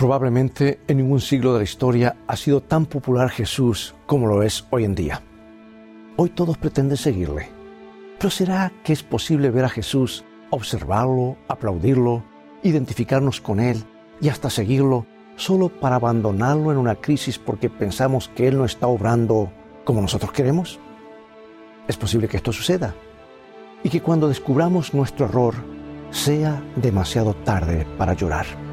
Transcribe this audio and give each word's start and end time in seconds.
Probablemente 0.00 0.80
en 0.88 0.96
ningún 0.96 1.20
siglo 1.20 1.52
de 1.52 1.58
la 1.58 1.64
historia 1.64 2.16
ha 2.26 2.34
sido 2.34 2.62
tan 2.62 2.86
popular 2.86 3.28
Jesús 3.28 3.94
como 4.06 4.26
lo 4.28 4.42
es 4.42 4.64
hoy 4.70 4.86
en 4.86 4.94
día. 4.94 5.20
Hoy 6.16 6.30
todos 6.30 6.56
pretenden 6.56 6.96
seguirle. 6.96 7.50
Pero 8.18 8.30
¿será 8.30 8.72
que 8.82 8.94
es 8.94 9.02
posible 9.02 9.50
ver 9.50 9.66
a 9.66 9.68
Jesús, 9.68 10.24
observarlo, 10.48 11.36
aplaudirlo, 11.48 12.24
identificarnos 12.62 13.42
con 13.42 13.60
Él 13.60 13.84
y 14.22 14.30
hasta 14.30 14.48
seguirlo 14.48 15.04
solo 15.36 15.68
para 15.68 15.96
abandonarlo 15.96 16.72
en 16.72 16.78
una 16.78 16.94
crisis 16.94 17.38
porque 17.38 17.68
pensamos 17.68 18.30
que 18.34 18.48
Él 18.48 18.56
no 18.56 18.64
está 18.64 18.86
obrando 18.86 19.52
como 19.84 20.00
nosotros 20.00 20.32
queremos? 20.32 20.80
Es 21.88 21.98
posible 21.98 22.26
que 22.26 22.38
esto 22.38 22.54
suceda 22.54 22.94
y 23.84 23.90
que 23.90 24.00
cuando 24.00 24.28
descubramos 24.28 24.94
nuestro 24.94 25.26
error 25.26 25.56
sea 26.10 26.64
demasiado 26.76 27.34
tarde 27.34 27.86
para 27.98 28.14
llorar 28.14 28.69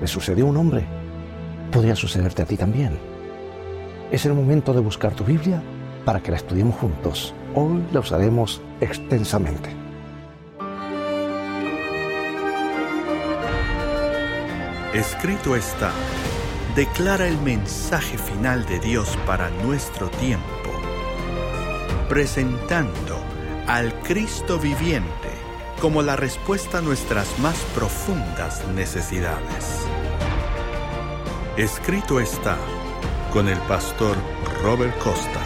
le 0.00 0.06
sucedió 0.06 0.46
a 0.46 0.48
un 0.48 0.56
hombre, 0.56 0.84
podría 1.70 1.94
sucederte 1.94 2.42
a 2.42 2.46
ti 2.46 2.56
también. 2.56 2.98
Es 4.10 4.26
el 4.26 4.34
momento 4.34 4.72
de 4.72 4.80
buscar 4.80 5.14
tu 5.14 5.24
Biblia 5.24 5.62
para 6.04 6.20
que 6.20 6.30
la 6.30 6.36
estudiemos 6.38 6.76
juntos. 6.76 7.34
Hoy 7.54 7.82
la 7.92 8.00
usaremos 8.00 8.60
extensamente. 8.80 9.70
Escrito 14.94 15.54
está, 15.54 15.92
declara 16.74 17.28
el 17.28 17.38
mensaje 17.42 18.18
final 18.18 18.66
de 18.66 18.80
Dios 18.80 19.16
para 19.24 19.48
nuestro 19.64 20.08
tiempo, 20.08 20.46
presentando 22.08 23.16
al 23.68 23.94
Cristo 24.02 24.58
viviente 24.58 25.29
como 25.80 26.02
la 26.02 26.14
respuesta 26.14 26.78
a 26.78 26.82
nuestras 26.82 27.38
más 27.38 27.56
profundas 27.74 28.66
necesidades. 28.74 29.86
Escrito 31.56 32.20
está 32.20 32.58
con 33.32 33.48
el 33.48 33.58
pastor 33.60 34.14
Robert 34.62 34.96
Costa. 34.98 35.40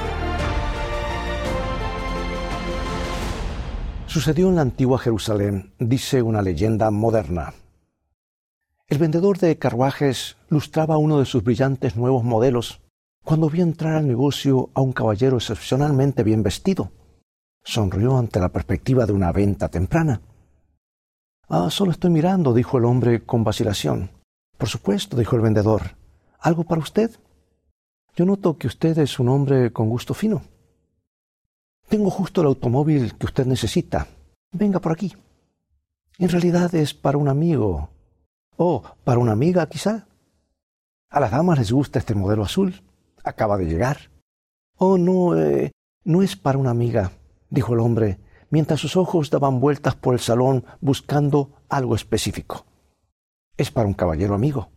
Sucedió 4.07 4.49
en 4.49 4.57
la 4.57 4.63
antigua 4.63 4.99
Jerusalén, 4.99 5.73
dice 5.79 6.21
una 6.21 6.43
leyenda 6.43 6.91
moderna. 6.91 7.55
El 8.89 8.99
vendedor 8.99 9.39
de 9.39 9.57
carruajes 9.57 10.37
lustraba 10.49 10.99
uno 10.99 11.21
de 11.21 11.27
sus 11.27 11.45
brillantes 11.45 11.95
nuevos 11.95 12.25
modelos 12.25 12.81
cuando 13.23 13.49
vio 13.49 13.63
entrar 13.63 13.95
al 13.95 14.09
negocio 14.09 14.71
a 14.75 14.81
un 14.81 14.93
caballero 14.93 15.37
excepcionalmente 15.37 16.25
bien 16.25 16.43
vestido. 16.43 16.91
Sonrió 17.65 18.19
ante 18.19 18.39
la 18.41 18.51
perspectiva 18.51 19.07
de 19.07 19.15
una 19.15 19.33
venta 19.33 19.69
temprana. 19.69 20.21
Ah, 21.49 21.71
solo 21.71 21.93
estoy 21.93 22.11
mirando, 22.11 22.53
dijo 22.53 22.77
el 22.77 22.85
hombre 22.85 23.25
con 23.25 23.43
vacilación. 23.43 24.11
Por 24.59 24.69
supuesto, 24.69 25.17
dijo 25.17 25.35
el 25.35 25.43
vendedor. 25.43 25.97
¿Algo 26.41 26.65
para 26.65 26.83
usted? 26.83 27.11
Yo 28.15 28.27
noto 28.27 28.59
que 28.59 28.67
usted 28.67 28.99
es 28.99 29.19
un 29.19 29.31
hombre 29.31 29.73
con 29.73 29.89
gusto 29.89 30.13
fino. 30.13 30.43
Tengo 31.89 32.11
justo 32.11 32.43
el 32.43 32.49
automóvil 32.49 33.17
que 33.17 33.27
usted 33.27 33.47
necesita. 33.47 34.07
Venga 34.53 34.79
por 34.79 34.93
aquí. 34.93 35.17
En 36.19 36.29
realidad 36.29 36.75
es 36.75 36.93
para 36.93 37.19
un 37.19 37.29
amigo. 37.29 37.89
Oh, 38.57 38.83
para 39.05 39.19
una 39.19 39.33
amiga 39.33 39.67
quizá. 39.69 40.07
A 41.11 41.19
las 41.19 41.31
damas 41.31 41.59
les 41.59 41.73
gusta 41.73 41.99
este 41.99 42.15
modelo 42.15 42.45
azul. 42.45 42.83
Acaba 43.25 43.57
de 43.57 43.65
llegar. 43.65 44.11
Oh, 44.77 44.99
no, 44.99 45.39
eh, 45.39 45.73
no 46.05 46.23
es 46.23 46.37
para 46.37 46.59
una 46.59 46.71
amiga, 46.71 47.11
dijo 47.55 47.73
el 47.73 47.81
hombre, 47.81 48.19
mientras 48.51 48.81
sus 48.81 48.97
ojos 48.97 49.31
daban 49.31 49.61
vueltas 49.61 49.95
por 49.95 50.15
el 50.15 50.21
salón 50.21 50.65
buscando 50.81 51.63
algo 51.69 51.95
específico. 51.95 52.67
Es 53.57 53.71
para 53.71 53.87
un 53.87 53.95
caballero 53.95 54.35
amigo. 54.35 54.71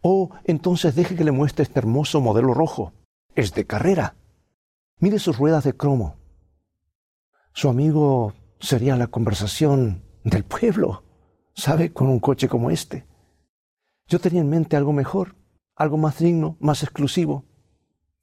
Oh, 0.00 0.30
entonces 0.44 0.96
deje 0.96 1.14
que 1.14 1.24
le 1.24 1.30
muestre 1.30 1.62
este 1.62 1.78
hermoso 1.78 2.20
modelo 2.20 2.54
rojo. 2.54 2.92
Es 3.34 3.54
de 3.54 3.66
carrera. 3.66 4.16
Mire 4.98 5.18
sus 5.18 5.38
ruedas 5.38 5.64
de 5.64 5.76
cromo. 5.76 6.16
Su 7.52 7.68
amigo 7.68 8.32
sería 8.58 8.96
la 8.96 9.06
conversación 9.06 10.02
del 10.24 10.44
pueblo, 10.44 11.04
¿sabe? 11.54 11.92
Con 11.92 12.08
un 12.08 12.18
coche 12.18 12.48
como 12.48 12.70
este. 12.70 13.06
Yo 14.08 14.18
tenía 14.18 14.40
en 14.40 14.48
mente 14.48 14.76
algo 14.76 14.92
mejor, 14.92 15.36
algo 15.76 15.98
más 15.98 16.18
digno, 16.18 16.56
más 16.60 16.82
exclusivo. 16.82 17.44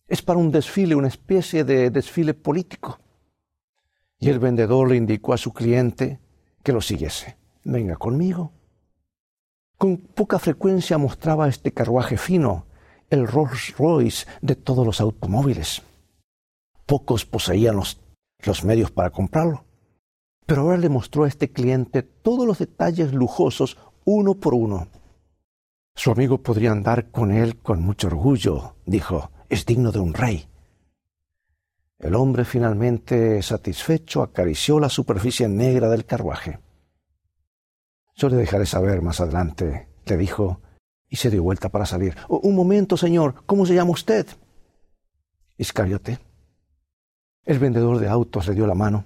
Es 0.07 0.21
para 0.21 0.39
un 0.39 0.51
desfile, 0.51 0.95
una 0.95 1.07
especie 1.07 1.63
de 1.63 1.91
desfile 1.91 2.33
político. 2.33 2.99
Y 4.19 4.29
el 4.29 4.39
vendedor 4.39 4.89
le 4.89 4.97
indicó 4.97 5.33
a 5.33 5.37
su 5.37 5.53
cliente 5.53 6.19
que 6.63 6.73
lo 6.73 6.81
siguiese. 6.81 7.37
Venga 7.63 7.95
conmigo. 7.95 8.51
Con 9.77 9.97
poca 9.97 10.39
frecuencia 10.39 10.97
mostraba 10.97 11.47
este 11.47 11.71
carruaje 11.71 12.17
fino, 12.17 12.65
el 13.09 13.27
Rolls 13.27 13.75
Royce 13.77 14.27
de 14.41 14.55
todos 14.55 14.85
los 14.85 14.99
automóviles. 14.99 15.81
Pocos 16.85 17.25
poseían 17.25 17.77
los, 17.77 18.01
los 18.45 18.65
medios 18.65 18.91
para 18.91 19.09
comprarlo. 19.09 19.63
Pero 20.45 20.63
ahora 20.63 20.77
le 20.77 20.89
mostró 20.89 21.23
a 21.23 21.27
este 21.27 21.51
cliente 21.51 22.03
todos 22.03 22.45
los 22.45 22.59
detalles 22.59 23.13
lujosos 23.13 23.77
uno 24.03 24.35
por 24.35 24.53
uno. 24.53 24.87
Su 25.95 26.11
amigo 26.11 26.39
podría 26.39 26.71
andar 26.71 27.11
con 27.11 27.31
él 27.31 27.57
con 27.57 27.81
mucho 27.81 28.07
orgullo, 28.07 28.75
dijo, 28.85 29.31
es 29.49 29.65
digno 29.65 29.91
de 29.91 29.99
un 29.99 30.13
rey. 30.13 30.47
El 31.99 32.15
hombre 32.15 32.45
finalmente 32.45 33.41
satisfecho 33.41 34.23
acarició 34.23 34.79
la 34.79 34.87
superficie 34.87 35.49
negra 35.49 35.89
del 35.89 36.05
carruaje. 36.05 36.59
Yo 38.15 38.29
le 38.29 38.37
dejaré 38.37 38.65
saber 38.65 39.01
más 39.01 39.19
adelante, 39.19 39.89
le 40.05 40.17
dijo, 40.17 40.61
y 41.09 41.17
se 41.17 41.29
dio 41.29 41.43
vuelta 41.43 41.67
para 41.67 41.85
salir. 41.85 42.15
Un 42.29 42.55
momento, 42.55 42.95
señor, 42.95 43.43
¿cómo 43.45 43.65
se 43.65 43.75
llama 43.75 43.91
usted? 43.91 44.25
Iscariote. 45.57 46.19
El 47.43 47.59
vendedor 47.59 47.99
de 47.99 48.07
autos 48.07 48.47
le 48.47 48.53
dio 48.53 48.65
la 48.65 48.75
mano. 48.75 49.05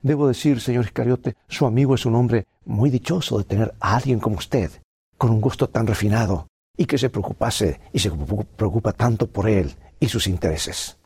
Debo 0.00 0.28
decir, 0.28 0.60
señor 0.60 0.84
Iscariote, 0.84 1.36
su 1.48 1.66
amigo 1.66 1.96
es 1.96 2.06
un 2.06 2.14
hombre 2.14 2.46
muy 2.64 2.88
dichoso 2.88 3.38
de 3.38 3.44
tener 3.44 3.74
a 3.80 3.96
alguien 3.96 4.20
como 4.20 4.36
usted, 4.36 4.70
con 5.16 5.30
un 5.30 5.40
gusto 5.40 5.68
tan 5.68 5.88
refinado, 5.88 6.46
y 6.76 6.84
que 6.84 6.98
se 6.98 7.10
preocupase 7.10 7.80
y 7.92 7.98
se 7.98 8.12
preocupa 8.12 8.92
tanto 8.92 9.26
por 9.26 9.48
él 9.48 9.74
y 9.98 10.08
sus 10.08 10.28
intereses. 10.28 10.97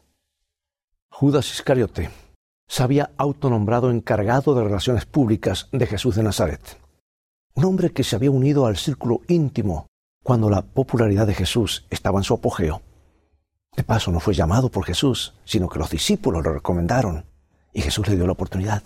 Judas 1.23 1.53
Iscariote 1.53 2.11
se 2.67 2.83
había 2.83 3.13
autonombrado 3.17 3.93
encargado 3.93 4.57
de 4.57 4.65
relaciones 4.65 5.07
públicas 5.07 5.69
de 5.71 5.87
Jesús 5.87 6.17
de 6.17 6.25
Nazaret 6.25 6.81
un 7.55 7.65
hombre 7.65 7.93
que 7.93 8.03
se 8.03 8.17
había 8.17 8.33
unido 8.33 8.67
al 8.67 8.77
círculo 8.77 9.21
íntimo 9.29 9.87
cuando 10.25 10.51
la 10.51 10.63
popularidad 10.63 11.29
de 11.29 11.35
Jesús 11.35 11.87
estaba 11.91 12.19
en 12.19 12.25
su 12.25 12.35
apogeo. 12.35 12.83
De 13.77 13.85
paso, 13.85 14.11
no 14.11 14.19
fue 14.19 14.35
llamado 14.35 14.69
por 14.69 14.85
Jesús, 14.85 15.37
sino 15.45 15.69
que 15.69 15.79
los 15.79 15.91
discípulos 15.91 16.43
lo 16.43 16.55
recomendaron 16.55 17.25
y 17.73 17.83
Jesús 17.83 18.09
le 18.09 18.17
dio 18.17 18.27
la 18.27 18.33
oportunidad. 18.33 18.83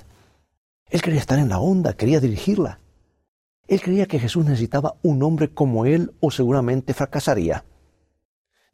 Él 0.91 1.00
quería 1.00 1.20
estar 1.20 1.38
en 1.38 1.48
la 1.48 1.58
onda, 1.58 1.94
quería 1.94 2.20
dirigirla. 2.20 2.80
Él 3.66 3.80
creía 3.80 4.04
que 4.04 4.19
Jesús 4.19 4.44
necesitaba 4.44 4.96
un 5.02 5.22
hombre 5.22 5.54
como 5.54 5.86
él 5.86 6.12
o 6.20 6.30
seguramente 6.30 6.92
fracasaría. 6.92 7.64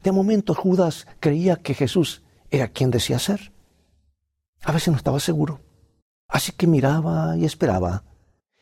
De 0.03 0.11
momento 0.11 0.53
Judas 0.53 1.07
creía 1.21 1.55
que 1.55 1.75
Jesús 1.75 2.23
era 2.51 2.67
quien 2.67 2.91
decía 2.91 3.19
ser. 3.19 3.52
A 4.63 4.71
veces 4.71 4.89
no 4.89 4.97
estaba 4.97 5.19
seguro. 5.19 5.61
Así 6.27 6.51
que 6.51 6.67
miraba 6.67 7.37
y 7.37 7.45
esperaba 7.45 8.03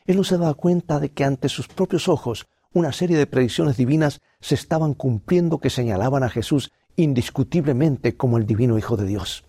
él 0.04 0.16
no 0.16 0.24
se 0.24 0.38
daba 0.38 0.54
cuenta 0.54 0.98
de 0.98 1.10
que 1.10 1.24
ante 1.24 1.48
sus 1.48 1.68
propios 1.68 2.08
ojos 2.08 2.46
una 2.72 2.92
serie 2.92 3.16
de 3.16 3.26
predicciones 3.26 3.76
divinas 3.76 4.20
se 4.40 4.54
estaban 4.54 4.94
cumpliendo 4.94 5.58
que 5.58 5.70
señalaban 5.70 6.22
a 6.22 6.30
Jesús 6.30 6.72
indiscutiblemente 6.96 8.16
como 8.16 8.38
el 8.38 8.46
divino 8.46 8.78
Hijo 8.78 8.96
de 8.96 9.06
Dios. 9.06 9.44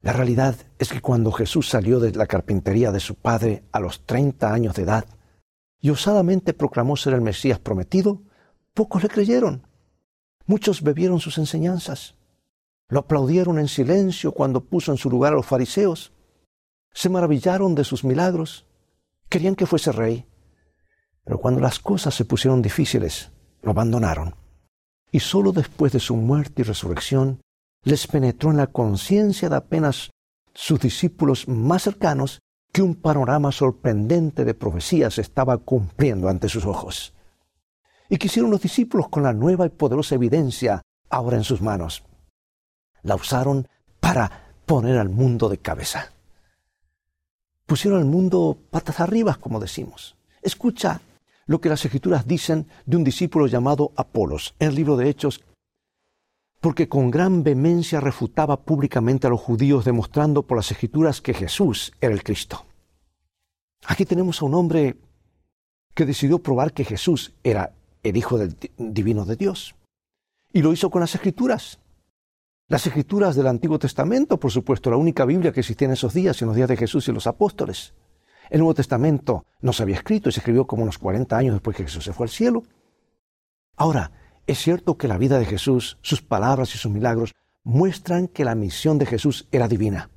La 0.00 0.12
realidad 0.12 0.56
es 0.78 0.90
que 0.90 1.00
cuando 1.00 1.30
Jesús 1.30 1.68
salió 1.68 2.00
de 2.00 2.12
la 2.12 2.26
carpintería 2.26 2.90
de 2.90 3.00
su 3.00 3.14
padre 3.14 3.64
a 3.70 3.78
los 3.78 4.04
treinta 4.04 4.52
años 4.52 4.74
de 4.74 4.82
edad 4.82 5.04
y 5.80 5.90
osadamente 5.90 6.54
proclamó 6.54 6.96
ser 6.96 7.14
el 7.14 7.20
Mesías 7.20 7.60
prometido, 7.60 8.22
pocos 8.74 9.02
le 9.02 9.08
creyeron. 9.08 9.66
Muchos 10.44 10.82
bebieron 10.82 11.20
sus 11.20 11.38
enseñanzas. 11.38 12.16
Lo 12.88 13.00
aplaudieron 13.00 13.58
en 13.58 13.68
silencio 13.68 14.32
cuando 14.32 14.64
puso 14.64 14.92
en 14.92 14.98
su 14.98 15.08
lugar 15.08 15.32
a 15.32 15.36
los 15.36 15.46
fariseos. 15.46 16.12
Se 16.92 17.08
maravillaron 17.08 17.74
de 17.74 17.84
sus 17.84 18.04
milagros 18.04 18.66
Querían 19.32 19.54
que 19.54 19.64
fuese 19.64 19.92
rey, 19.92 20.26
pero 21.24 21.38
cuando 21.38 21.58
las 21.62 21.78
cosas 21.78 22.14
se 22.14 22.26
pusieron 22.26 22.60
difíciles, 22.60 23.30
lo 23.62 23.70
abandonaron. 23.70 24.34
Y 25.10 25.20
sólo 25.20 25.52
después 25.52 25.90
de 25.94 26.00
su 26.00 26.16
muerte 26.16 26.60
y 26.60 26.64
resurrección 26.66 27.40
les 27.82 28.06
penetró 28.06 28.50
en 28.50 28.58
la 28.58 28.66
conciencia 28.66 29.48
de 29.48 29.56
apenas 29.56 30.10
sus 30.52 30.80
discípulos 30.80 31.48
más 31.48 31.84
cercanos 31.84 32.40
que 32.72 32.82
un 32.82 32.94
panorama 32.94 33.52
sorprendente 33.52 34.44
de 34.44 34.52
profecías 34.52 35.16
estaba 35.16 35.56
cumpliendo 35.56 36.28
ante 36.28 36.50
sus 36.50 36.66
ojos. 36.66 37.14
¿Y 38.10 38.18
quisieron 38.18 38.50
los 38.50 38.60
discípulos 38.60 39.08
con 39.08 39.22
la 39.22 39.32
nueva 39.32 39.64
y 39.64 39.70
poderosa 39.70 40.14
evidencia 40.14 40.82
ahora 41.08 41.38
en 41.38 41.44
sus 41.44 41.62
manos? 41.62 42.04
La 43.02 43.14
usaron 43.14 43.68
para 44.00 44.54
poner 44.66 44.98
al 44.98 45.08
mundo 45.08 45.48
de 45.48 45.58
cabeza 45.58 46.12
pusieron 47.72 48.00
al 48.00 48.04
mundo 48.04 48.58
patas 48.68 49.00
arriba, 49.00 49.38
como 49.40 49.58
decimos. 49.58 50.14
Escucha, 50.42 51.00
lo 51.46 51.58
que 51.58 51.70
las 51.70 51.82
escrituras 51.82 52.26
dicen 52.26 52.66
de 52.84 52.98
un 52.98 53.02
discípulo 53.02 53.46
llamado 53.46 53.92
Apolos 53.96 54.54
en 54.58 54.68
el 54.68 54.74
libro 54.74 54.98
de 54.98 55.08
Hechos, 55.08 55.42
porque 56.60 56.86
con 56.86 57.10
gran 57.10 57.42
vehemencia 57.42 57.98
refutaba 57.98 58.60
públicamente 58.60 59.26
a 59.26 59.30
los 59.30 59.40
judíos 59.40 59.86
demostrando 59.86 60.42
por 60.42 60.58
las 60.58 60.70
escrituras 60.70 61.22
que 61.22 61.32
Jesús 61.32 61.92
era 61.98 62.12
el 62.12 62.22
Cristo. 62.22 62.66
Aquí 63.86 64.04
tenemos 64.04 64.42
a 64.42 64.44
un 64.44 64.54
hombre 64.54 64.98
que 65.94 66.04
decidió 66.04 66.40
probar 66.40 66.74
que 66.74 66.84
Jesús 66.84 67.32
era 67.42 67.72
el 68.02 68.18
Hijo 68.18 68.38
Divino 68.76 69.24
de 69.24 69.36
Dios. 69.36 69.74
Y 70.52 70.60
lo 70.60 70.74
hizo 70.74 70.90
con 70.90 71.00
las 71.00 71.14
escrituras. 71.14 71.78
Las 72.72 72.86
escrituras 72.86 73.36
del 73.36 73.48
Antiguo 73.48 73.78
Testamento, 73.78 74.40
por 74.40 74.50
supuesto, 74.50 74.88
la 74.88 74.96
única 74.96 75.26
Biblia 75.26 75.52
que 75.52 75.60
existía 75.60 75.84
en 75.84 75.92
esos 75.92 76.14
días, 76.14 76.40
en 76.40 76.48
los 76.48 76.56
días 76.56 76.70
de 76.70 76.78
Jesús 76.78 77.06
y 77.06 77.12
los 77.12 77.26
apóstoles. 77.26 77.92
El 78.48 78.60
Nuevo 78.60 78.72
Testamento 78.72 79.44
no 79.60 79.74
se 79.74 79.82
había 79.82 79.96
escrito 79.96 80.30
y 80.30 80.32
se 80.32 80.40
escribió 80.40 80.66
como 80.66 80.82
unos 80.82 80.96
40 80.96 81.36
años 81.36 81.52
después 81.52 81.76
que 81.76 81.82
Jesús 81.82 82.02
se 82.02 82.14
fue 82.14 82.24
al 82.24 82.30
cielo. 82.30 82.62
Ahora, 83.76 84.12
es 84.46 84.56
cierto 84.56 84.96
que 84.96 85.06
la 85.06 85.18
vida 85.18 85.38
de 85.38 85.44
Jesús, 85.44 85.98
sus 86.00 86.22
palabras 86.22 86.74
y 86.74 86.78
sus 86.78 86.90
milagros 86.90 87.34
muestran 87.62 88.26
que 88.26 88.46
la 88.46 88.54
misión 88.54 88.96
de 88.96 89.04
Jesús 89.04 89.46
era 89.52 89.68
divina. 89.68 90.08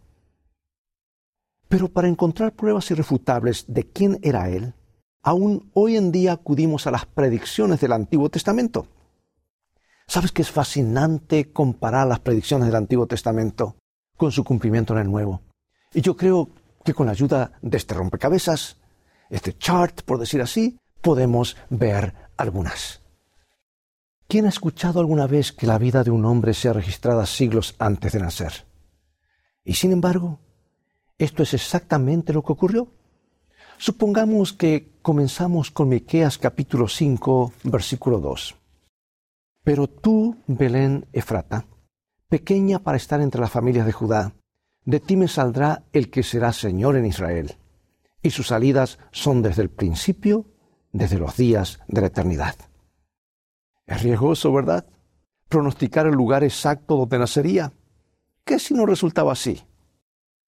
Pero 1.68 1.90
para 1.90 2.08
encontrar 2.08 2.54
pruebas 2.54 2.90
irrefutables 2.90 3.66
de 3.68 3.84
quién 3.84 4.18
era 4.22 4.50
Él, 4.50 4.76
aún 5.22 5.70
hoy 5.74 5.98
en 5.98 6.14
día 6.14 6.32
acudimos 6.32 6.88
a 6.88 6.92
las 6.92 7.06
predicciones 7.06 7.82
del 7.82 7.92
Antiguo 7.92 8.30
Testamento. 8.30 8.88
¿Sabes 10.08 10.32
que 10.32 10.44
es 10.44 10.52
fascinante 10.52 11.52
comparar 11.52 12.08
las 12.08 12.20
predicciones 12.20 12.68
del 12.68 12.76
Antiguo 12.76 13.08
Testamento 13.08 13.76
con 14.16 14.32
su 14.32 14.44
cumplimiento 14.44 14.94
en 14.94 15.00
el 15.00 15.12
Nuevo? 15.12 15.42
Y 15.94 16.02
yo 16.02 16.16
creo 16.16 16.50
que 16.84 16.94
con 16.94 17.08
la 17.08 17.14
ayuda 17.14 17.52
de 17.62 17.78
este 17.78 17.96
rompecabezas, 17.96 18.78
este 19.30 19.58
chart, 19.58 20.04
por 20.04 20.20
decir 20.20 20.42
así, 20.42 20.78
podemos 21.02 21.58
ver 21.70 22.14
algunas. 22.38 23.02
¿Quién 24.28 24.46
ha 24.46 24.50
escuchado 24.50 25.00
alguna 25.00 25.28
vez 25.28 25.52
que 25.52 25.68
la 25.68 25.78
vida 25.78 26.04
de 26.04 26.12
un 26.12 26.26
hombre 26.26 26.54
sea 26.54 26.74
registrada 26.74 27.26
siglos 27.26 27.76
antes 27.80 28.14
de 28.14 28.20
nacer? 28.20 28.66
Y 29.64 29.74
sin 29.74 29.92
embargo, 29.92 30.40
esto 31.18 31.44
es 31.44 31.54
exactamente 31.54 32.34
lo 32.34 32.44
que 32.44 32.54
ocurrió. 32.54 32.88
Supongamos 33.78 34.54
que 34.54 34.94
comenzamos 35.02 35.72
con 35.72 35.90
Miqueas 35.90 36.38
capítulo 36.38 36.88
5, 36.88 37.54
versículo 37.64 38.20
2. 38.20 38.56
Pero 39.66 39.88
tú, 39.88 40.38
Belén 40.46 41.08
Efrata, 41.12 41.66
pequeña 42.30 42.78
para 42.78 42.98
estar 42.98 43.20
entre 43.20 43.42
las 43.42 43.50
familias 43.50 43.88
de 43.88 43.92
Judá, 43.92 44.36
de 44.86 45.00
ti 45.00 45.18
me 45.18 45.28
saldrá 45.28 45.84
el 45.92 46.12
que 46.12 46.22
será 46.22 46.54
Señor 46.54 46.96
en 46.96 47.08
Israel, 47.08 47.58
y 48.22 48.30
sus 48.30 48.48
salidas 48.48 49.00
son 49.12 49.42
desde 49.42 49.64
el 49.64 49.72
principio, 49.72 50.46
desde 50.92 51.18
los 51.18 51.36
días 51.36 51.80
de 51.88 52.02
la 52.02 52.08
eternidad. 52.08 52.56
Es 53.88 54.04
riesgoso, 54.04 54.54
¿verdad? 54.54 54.86
Pronosticar 55.50 56.06
el 56.06 56.14
lugar 56.14 56.44
exacto 56.44 56.96
donde 56.96 57.18
nacería. 57.18 57.74
¿Qué 58.44 58.60
si 58.60 58.76
no 58.76 58.86
resultaba 58.86 59.32
así? 59.32 59.64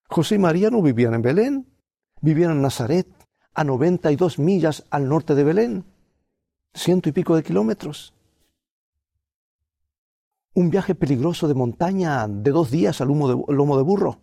José 0.08 0.36
y 0.36 0.40
María 0.40 0.70
no 0.70 0.84
vivían 0.84 1.16
en 1.16 1.24
Belén, 1.24 1.68
vivían 2.22 2.52
en 2.52 2.62
Nazaret, 2.62 3.08
a 3.56 3.64
noventa 3.64 4.12
y 4.12 4.16
dos 4.16 4.38
millas 4.38 4.86
al 4.92 5.10
norte 5.10 5.34
de 5.34 5.44
Belén, 5.44 5.86
ciento 6.76 7.10
y 7.10 7.14
pico 7.14 7.36
de 7.36 7.42
kilómetros. 7.42 8.14
Un 10.58 10.72
viaje 10.72 10.96
peligroso 10.96 11.48
de 11.48 11.54
montaña 11.54 12.28
de 12.28 12.50
dos 12.50 12.72
días 12.72 13.00
al 13.00 13.10
lomo 13.10 13.78
de 13.78 13.84
burro. 13.84 14.22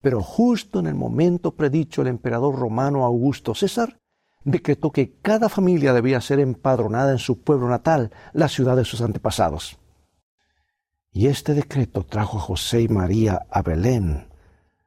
Pero 0.00 0.22
justo 0.22 0.80
en 0.80 0.86
el 0.86 0.94
momento 0.94 1.54
predicho 1.54 2.00
el 2.00 2.08
emperador 2.08 2.58
romano 2.58 3.04
Augusto 3.04 3.54
César 3.54 4.00
decretó 4.42 4.90
que 4.90 5.12
cada 5.20 5.50
familia 5.50 5.92
debía 5.92 6.22
ser 6.22 6.40
empadronada 6.40 7.12
en 7.12 7.18
su 7.18 7.42
pueblo 7.42 7.68
natal, 7.68 8.10
la 8.32 8.48
ciudad 8.48 8.74
de 8.74 8.86
sus 8.86 9.02
antepasados. 9.02 9.78
Y 11.10 11.26
este 11.26 11.52
decreto 11.52 12.06
trajo 12.06 12.38
a 12.38 12.40
José 12.40 12.80
y 12.80 12.88
María 12.88 13.44
a 13.50 13.60
Belén, 13.60 14.28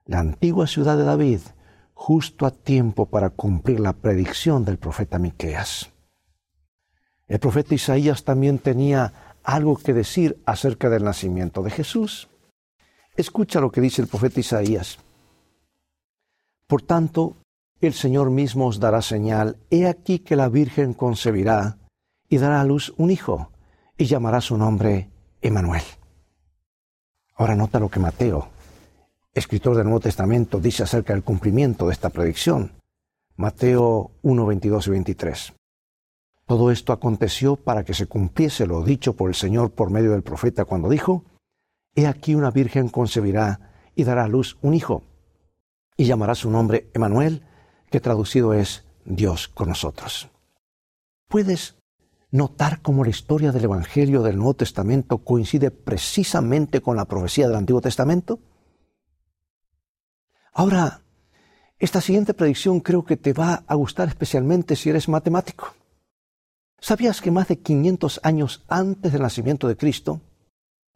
la 0.06 0.22
antigua 0.22 0.66
ciudad 0.66 0.98
de 0.98 1.04
David, 1.04 1.42
justo 1.94 2.48
a 2.48 2.52
tiempo 2.52 3.06
para 3.06 3.30
cumplir 3.30 3.80
la 3.80 3.94
predicción 3.94 4.66
del 4.66 4.80
profeta 4.80 5.20
Miqueas. 5.20 5.92
El 7.28 7.38
profeta 7.38 7.76
Isaías 7.76 8.24
también 8.24 8.58
tenía 8.58 9.35
algo 9.46 9.78
que 9.78 9.94
decir 9.94 10.42
acerca 10.46 10.90
del 10.90 11.04
nacimiento 11.04 11.62
de 11.62 11.70
Jesús. 11.70 12.28
Escucha 13.16 13.62
lo 13.62 13.72
que 13.72 13.80
dice 13.80 14.02
el 14.02 14.08
profeta 14.08 14.40
Isaías. 14.40 14.98
Por 16.68 16.82
tanto, 16.82 17.38
el 17.80 17.94
Señor 17.94 18.32
mismo 18.32 18.66
os 18.66 18.80
dará 18.80 19.02
señal, 19.02 19.58
he 19.70 19.88
aquí 19.88 20.20
que 20.20 20.36
la 20.36 20.50
Virgen 20.50 20.94
concebirá 20.94 21.78
y 22.28 22.38
dará 22.40 22.62
a 22.62 22.66
luz 22.66 22.94
un 22.98 23.12
hijo, 23.12 23.52
y 23.98 24.06
llamará 24.06 24.42
su 24.42 24.58
nombre 24.58 25.10
Emanuel. 25.42 25.84
Ahora 27.36 27.56
nota 27.56 27.80
lo 27.80 27.90
que 27.90 28.00
Mateo, 28.00 28.50
escritor 29.34 29.76
del 29.76 29.86
Nuevo 29.86 30.00
Testamento, 30.00 30.60
dice 30.60 30.84
acerca 30.84 31.14
del 31.14 31.24
cumplimiento 31.24 31.86
de 31.86 31.94
esta 31.94 32.10
predicción. 32.10 32.72
Mateo 33.36 34.12
1, 34.24 34.46
22 34.46 34.88
y 34.88 34.90
23. 34.90 35.54
Todo 36.46 36.70
esto 36.70 36.94
aconteció 36.94 37.56
para 37.56 37.84
que 37.84 37.96
se 37.96 38.06
cumpliese 38.06 38.68
lo 38.68 38.84
dicho 38.84 39.16
por 39.16 39.30
el 39.30 39.36
Señor 39.36 39.72
por 39.72 39.90
medio 39.90 40.12
del 40.12 40.22
profeta 40.22 40.66
cuando 40.66 40.90
dijo, 40.90 41.24
He 41.96 42.08
aquí 42.08 42.36
una 42.36 42.52
virgen 42.52 42.90
concebirá 42.90 43.72
y 43.96 44.04
dará 44.04 44.26
a 44.26 44.28
luz 44.28 44.58
un 44.62 44.74
hijo 44.74 45.04
y 45.98 46.06
llamará 46.06 46.36
su 46.36 46.52
nombre 46.52 46.90
Emanuel, 46.94 47.44
que 47.90 48.00
traducido 48.00 48.54
es 48.54 48.86
Dios 49.06 49.48
con 49.48 49.70
nosotros. 49.70 50.30
¿Puedes 51.28 51.78
notar 52.32 52.82
cómo 52.82 53.04
la 53.04 53.10
historia 53.10 53.52
del 53.52 53.64
Evangelio 53.64 54.22
del 54.22 54.36
Nuevo 54.36 54.56
Testamento 54.56 55.20
coincide 55.20 55.72
precisamente 55.72 56.82
con 56.82 56.98
la 56.98 57.06
profecía 57.06 57.48
del 57.48 57.56
Antiguo 57.56 57.82
Testamento? 57.82 58.40
Ahora, 60.52 61.02
esta 61.80 62.02
siguiente 62.02 62.34
predicción 62.34 62.82
creo 62.82 63.06
que 63.06 63.18
te 63.18 63.34
va 63.34 63.64
a 63.68 63.76
gustar 63.76 64.10
especialmente 64.10 64.76
si 64.76 64.90
eres 64.90 65.08
matemático. 65.08 65.74
¿Sabías 66.86 67.20
que 67.20 67.32
más 67.32 67.48
de 67.48 67.58
500 67.58 68.20
años 68.22 68.64
antes 68.68 69.12
del 69.12 69.24
nacimiento 69.24 69.68
de 69.68 69.76
Cristo, 69.76 70.22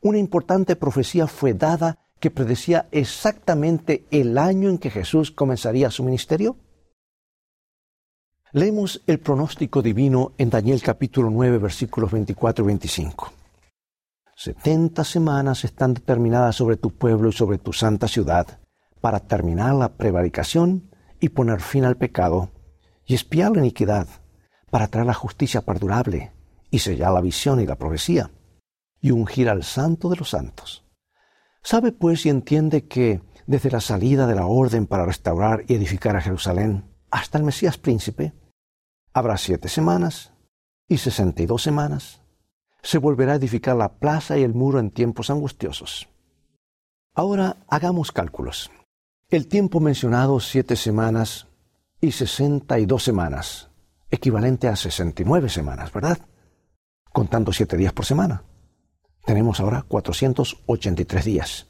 una 0.04 0.20
importante 0.20 0.76
profecía 0.76 1.26
fue 1.26 1.56
dada 1.56 1.98
que 2.20 2.30
predecía 2.30 2.88
exactamente 2.92 4.06
el 4.12 4.38
año 4.38 4.70
en 4.70 4.78
que 4.78 4.92
Jesús 4.92 5.32
comenzaría 5.32 5.90
su 5.90 6.04
ministerio? 6.04 6.58
Leemos 8.52 9.02
el 9.08 9.20
pronóstico 9.20 9.82
divino 9.82 10.34
en 10.38 10.52
Daniel 10.52 10.80
capítulo 10.84 11.32
9 11.32 11.58
versículos 11.58 12.12
24 12.12 12.66
y 12.66 12.68
25. 12.68 13.34
Setenta 14.36 15.04
semanas 15.04 15.64
están 15.64 15.96
determinadas 15.96 16.56
sobre 16.56 16.78
tu 16.78 16.92
pueblo 16.92 17.30
y 17.30 17.34
sobre 17.34 17.58
tu 17.58 17.74
santa 17.74 18.08
ciudad 18.08 18.60
para 19.02 19.22
terminar 19.22 19.74
la 19.74 19.90
prevaricación 19.90 20.92
y 21.20 21.30
poner 21.30 21.62
fin 21.62 21.84
al 21.84 21.98
pecado 21.98 22.52
y 23.08 23.16
espiar 23.16 23.54
la 23.54 23.62
iniquidad 23.62 24.08
para 24.70 24.88
traer 24.88 25.08
la 25.08 25.14
justicia 25.14 25.62
perdurable 25.62 26.32
y 26.72 26.80
sellar 26.80 27.14
la 27.14 27.22
visión 27.22 27.60
y 27.60 27.66
la 27.66 27.76
profecía 27.76 28.32
y 29.02 29.12
ungir 29.12 29.50
al 29.50 29.64
santo 29.64 30.10
de 30.10 30.18
los 30.18 30.30
santos 30.30 30.86
Sabe 31.62 31.92
pues 31.92 32.26
y 32.26 32.30
entiende 32.30 32.88
que 32.88 33.22
desde 33.46 33.72
la 33.72 33.82
salida 33.82 34.28
de 34.28 34.36
la 34.36 34.46
orden 34.46 34.88
para 34.88 35.06
restaurar 35.06 35.66
y 35.68 35.76
edificar 35.76 36.16
a 36.16 36.22
Jerusalén 36.22 36.86
hasta 37.12 37.38
el 37.38 37.44
Mesías 37.44 37.78
príncipe, 37.78 38.34
habrá 39.14 39.38
siete 39.38 39.68
semanas 39.68 40.32
y 40.88 40.98
sesenta 40.98 41.42
y 41.42 41.46
dos 41.46 41.62
semanas. 41.62 42.22
Se 42.82 42.98
volverá 42.98 43.34
a 43.34 43.36
edificar 43.36 43.76
la 43.76 44.00
plaza 44.00 44.38
y 44.38 44.44
el 44.44 44.54
muro 44.54 44.80
en 44.80 44.92
tiempos 44.92 45.30
angustiosos. 45.30 46.08
Ahora 47.14 47.58
hagamos 47.68 48.12
cálculos. 48.12 48.72
El 49.30 49.48
tiempo 49.48 49.80
mencionado, 49.80 50.40
siete 50.40 50.76
semanas 50.76 51.48
y 52.00 52.14
sesenta 52.14 52.80
y 52.80 52.86
dos 52.86 53.04
semanas, 53.04 53.69
equivalente 54.12 54.68
a 54.68 54.76
sesenta 54.76 55.22
y 55.22 55.26
nueve 55.26 55.50
semanas, 55.50 55.92
¿verdad? 55.92 56.20
Contando 57.12 57.52
siete 57.54 57.78
días 57.78 57.94
por 57.94 58.06
semana. 58.06 58.44
Tenemos 59.26 59.60
ahora 59.60 59.84
483 59.88 61.26
días. 61.26 61.68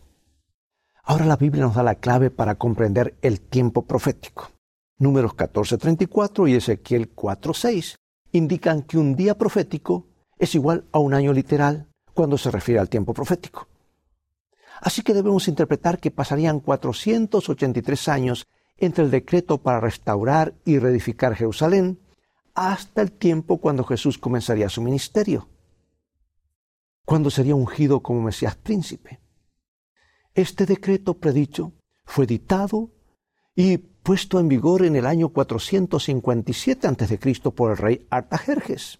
Ahora 1.03 1.25
la 1.25 1.35
Biblia 1.35 1.63
nos 1.63 1.75
da 1.75 1.83
la 1.83 1.95
clave 1.95 2.29
para 2.29 2.55
comprender 2.55 3.17
el 3.21 3.41
tiempo 3.41 3.85
profético. 3.85 4.51
Números 4.97 5.33
14:34 5.33 6.47
y 6.47 6.55
Ezequiel 6.55 7.13
4:6 7.15 7.95
indican 8.31 8.83
que 8.83 8.97
un 8.97 9.15
día 9.15 9.37
profético 9.37 10.07
es 10.37 10.55
igual 10.55 10.85
a 10.91 10.99
un 10.99 11.13
año 11.13 11.33
literal 11.33 11.87
cuando 12.13 12.37
se 12.37 12.51
refiere 12.51 12.79
al 12.79 12.89
tiempo 12.89 13.13
profético. 13.13 13.67
Así 14.81 15.01
que 15.01 15.13
debemos 15.13 15.47
interpretar 15.47 15.99
que 15.99 16.11
pasarían 16.11 16.59
483 16.59 18.07
años 18.07 18.47
entre 18.77 19.03
el 19.03 19.11
decreto 19.11 19.57
para 19.57 19.79
restaurar 19.79 20.53
y 20.63 20.79
reedificar 20.79 21.35
Jerusalén 21.35 21.99
hasta 22.53 23.01
el 23.01 23.11
tiempo 23.11 23.57
cuando 23.57 23.83
Jesús 23.83 24.17
comenzaría 24.17 24.69
su 24.69 24.81
ministerio 24.81 25.47
cuando 27.09 27.31
sería 27.31 27.55
ungido 27.55 28.01
como 28.01 28.21
Mesías 28.21 28.55
príncipe. 28.55 29.19
Este 30.35 30.67
decreto 30.67 31.15
predicho 31.15 31.71
fue 32.05 32.27
dictado 32.27 32.91
y 33.55 33.77
puesto 33.79 34.39
en 34.39 34.47
vigor 34.47 34.85
en 34.85 34.95
el 34.95 35.07
año 35.07 35.29
457 35.29 36.87
a.C. 36.87 37.49
por 37.49 37.71
el 37.71 37.77
rey 37.77 38.05
Artajerjes, 38.11 38.99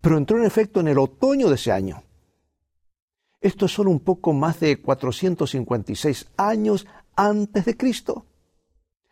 pero 0.00 0.18
entró 0.18 0.38
en 0.38 0.44
efecto 0.44 0.78
en 0.78 0.86
el 0.86 1.00
otoño 1.00 1.48
de 1.48 1.56
ese 1.56 1.72
año. 1.72 2.04
Esto 3.40 3.66
es 3.66 3.72
solo 3.72 3.90
un 3.90 3.98
poco 3.98 4.32
más 4.32 4.60
de 4.60 4.80
456 4.80 6.28
años 6.36 6.86
antes 7.16 7.64
de 7.64 7.76
Cristo. 7.76 8.24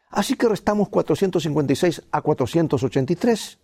Así 0.09 0.37
que 0.37 0.49
restamos 0.49 0.89
456 0.89 2.05
a 2.13 2.21
483. 2.23 3.59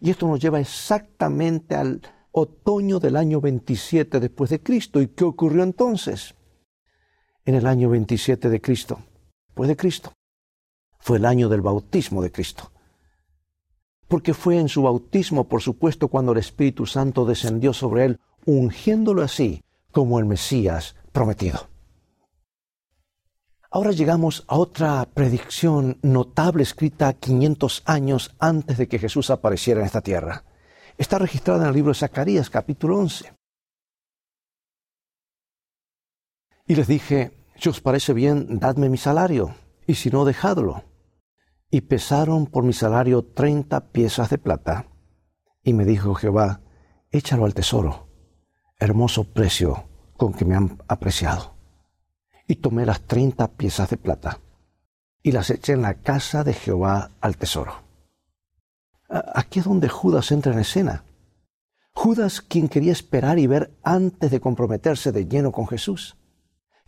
Y 0.00 0.10
esto 0.10 0.26
nos 0.26 0.40
lleva 0.40 0.60
exactamente 0.60 1.74
al 1.74 2.00
otoño 2.32 2.98
del 2.98 3.16
año 3.16 3.40
27 3.40 4.18
después 4.18 4.50
de 4.50 4.62
Cristo. 4.62 5.00
¿Y 5.00 5.08
qué 5.08 5.24
ocurrió 5.24 5.62
entonces? 5.62 6.34
En 7.44 7.54
el 7.54 7.66
año 7.66 7.90
27 7.90 8.48
de 8.48 8.60
Cristo, 8.60 9.00
después 9.48 9.68
de 9.68 9.76
Cristo, 9.76 10.12
fue 10.98 11.16
el 11.16 11.24
año 11.24 11.48
del 11.48 11.62
bautismo 11.62 12.22
de 12.22 12.30
Cristo. 12.30 12.70
Porque 14.08 14.34
fue 14.34 14.58
en 14.58 14.68
su 14.68 14.82
bautismo, 14.82 15.48
por 15.48 15.62
supuesto, 15.62 16.08
cuando 16.08 16.32
el 16.32 16.38
Espíritu 16.38 16.86
Santo 16.86 17.24
descendió 17.24 17.72
sobre 17.72 18.04
él, 18.04 18.20
ungiéndolo 18.44 19.22
así 19.22 19.62
como 19.90 20.18
el 20.18 20.26
Mesías 20.26 20.96
prometido. 21.12 21.69
Ahora 23.72 23.92
llegamos 23.92 24.44
a 24.48 24.56
otra 24.56 25.08
predicción 25.14 26.00
notable 26.02 26.64
escrita 26.64 27.12
500 27.12 27.84
años 27.86 28.34
antes 28.40 28.78
de 28.78 28.88
que 28.88 28.98
Jesús 28.98 29.30
apareciera 29.30 29.78
en 29.78 29.86
esta 29.86 30.00
tierra. 30.00 30.44
Está 30.98 31.20
registrada 31.20 31.62
en 31.62 31.68
el 31.68 31.74
libro 31.74 31.92
de 31.92 31.98
Zacarías 31.98 32.50
capítulo 32.50 32.98
11. 32.98 33.32
Y 36.66 36.74
les 36.74 36.88
dije, 36.88 37.46
si 37.54 37.68
os 37.68 37.80
parece 37.80 38.12
bien, 38.12 38.58
dadme 38.58 38.88
mi 38.88 38.96
salario, 38.96 39.54
y 39.86 39.94
si 39.94 40.10
no, 40.10 40.24
dejadlo. 40.24 40.82
Y 41.70 41.82
pesaron 41.82 42.46
por 42.46 42.64
mi 42.64 42.72
salario 42.72 43.22
treinta 43.22 43.92
piezas 43.92 44.30
de 44.30 44.38
plata. 44.38 44.86
Y 45.62 45.74
me 45.74 45.84
dijo 45.84 46.14
Jehová, 46.14 46.60
échalo 47.12 47.44
al 47.44 47.54
tesoro, 47.54 48.08
hermoso 48.80 49.32
precio 49.32 49.84
con 50.16 50.32
que 50.32 50.44
me 50.44 50.56
han 50.56 50.82
apreciado. 50.88 51.59
Y 52.50 52.56
tomé 52.56 52.84
las 52.84 53.02
treinta 53.02 53.46
piezas 53.46 53.90
de 53.90 53.96
plata 53.96 54.40
y 55.22 55.30
las 55.30 55.50
eché 55.50 55.74
en 55.74 55.82
la 55.82 55.94
casa 55.94 56.42
de 56.42 56.52
Jehová 56.52 57.12
al 57.20 57.36
tesoro. 57.36 57.74
Aquí 59.08 59.60
es 59.60 59.66
donde 59.66 59.88
Judas 59.88 60.32
entra 60.32 60.52
en 60.52 60.58
escena. 60.58 61.04
Judas, 61.92 62.40
quien 62.40 62.68
quería 62.68 62.90
esperar 62.90 63.38
y 63.38 63.46
ver 63.46 63.70
antes 63.84 64.32
de 64.32 64.40
comprometerse 64.40 65.12
de 65.12 65.28
lleno 65.28 65.52
con 65.52 65.68
Jesús, 65.68 66.16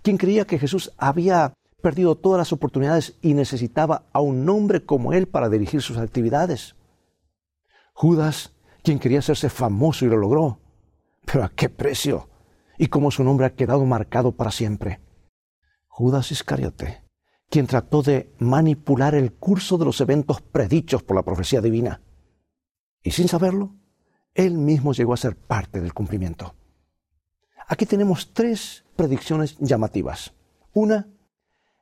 quien 0.03 0.17
creía 0.17 0.49
que 0.49 0.59
Jesús 0.59 0.91
había 0.97 1.55
perdido 1.81 2.17
todas 2.17 2.39
las 2.39 2.53
oportunidades 2.53 3.15
y 3.23 3.35
necesitaba 3.35 4.07
a 4.13 4.21
un 4.21 4.49
hombre 4.49 4.85
como 4.85 5.13
él 5.13 5.29
para 5.29 5.49
dirigir 5.49 5.81
sus 5.81 5.97
actividades. 5.97 6.75
Judas, 7.93 8.53
quien 8.83 8.99
quería 8.99 9.21
hacerse 9.21 9.49
famoso 9.49 10.05
y 10.05 10.09
lo 10.09 10.17
logró. 10.17 10.59
Pero 11.25 11.45
¿a 11.45 11.51
qué 11.51 11.69
precio? 11.69 12.29
Y 12.79 12.89
cómo 12.89 13.13
su 13.13 13.23
nombre 13.23 13.47
ha 13.47 13.55
quedado 13.55 13.87
marcado 13.87 14.33
para 14.33 14.51
siempre. 14.51 14.99
Judas 15.95 16.33
Iscariote, 16.33 17.05
quien 17.51 17.67
trató 17.67 18.03
de 18.03 18.33
manipular 18.39 19.15
el 19.15 19.35
curso 19.35 19.77
de 19.77 19.85
los 19.85 20.01
eventos 20.01 20.41
predichos 20.41 21.03
por 21.03 21.17
la 21.17 21.23
profecía 21.23 21.61
divina. 21.61 22.01
Y 23.03 23.11
sin 23.11 23.29
saberlo, 23.29 23.75
él 24.33 24.57
mismo 24.57 24.95
llegó 24.95 25.13
a 25.13 25.19
ser 25.19 25.37
parte 25.37 25.83
del 25.83 25.93
cumplimiento. 25.93 26.55
Aquí 27.69 27.85
tenemos 27.85 28.33
tres 28.33 28.87
predicciones 28.97 29.59
llamativas. 29.59 30.33
Una, 30.73 31.09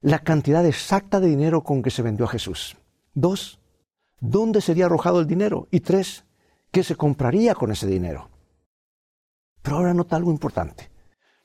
la 0.00 0.18
cantidad 0.18 0.66
exacta 0.66 1.20
de 1.20 1.28
dinero 1.28 1.62
con 1.62 1.80
que 1.80 1.92
se 1.92 2.02
vendió 2.02 2.24
a 2.24 2.30
Jesús. 2.30 2.76
Dos, 3.14 3.60
dónde 4.18 4.60
sería 4.60 4.86
arrojado 4.86 5.20
el 5.20 5.28
dinero. 5.28 5.68
Y 5.70 5.80
tres, 5.80 6.24
qué 6.72 6.82
se 6.82 6.96
compraría 6.96 7.54
con 7.54 7.70
ese 7.70 7.86
dinero. 7.86 8.28
Pero 9.62 9.76
ahora 9.76 9.94
nota 9.94 10.16
algo 10.16 10.32
importante. 10.32 10.89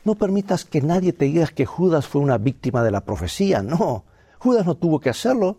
No 0.06 0.16
permitas 0.16 0.64
que 0.64 0.82
nadie 0.82 1.12
te 1.14 1.26
diga 1.26 1.48
que 1.48 1.66
Judas 1.66 2.08
fue 2.08 2.22
una 2.22 2.38
víctima 2.38 2.84
de 2.84 2.92
la 2.92 3.02
profecía. 3.02 3.62
No, 3.62 4.06
Judas 4.40 4.66
no 4.66 4.76
tuvo 4.76 5.00
que 5.00 5.10
hacerlo. 5.10 5.58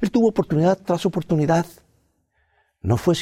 Él 0.00 0.10
tuvo 0.10 0.28
oportunidad 0.28 0.78
tras 0.78 1.06
oportunidad. 1.06 1.66
No 2.82 2.96
fue, 2.98 3.14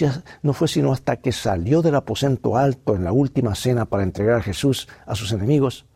no 0.43 0.53
fue 0.53 0.69
sino 0.69 0.93
hasta 0.93 1.17
que 1.17 1.33
salió 1.33 1.83
del 1.83 1.95
aposento 1.95 2.57
alto 2.57 2.97
en 2.97 3.05
la 3.05 3.13
última 3.13 3.55
cena 3.55 3.85
para 3.85 4.03
entregar 4.03 4.37
a 4.39 4.43
Jesús 4.43 4.89
a 5.07 5.15
sus 5.15 5.33
enemigos. 5.33 5.87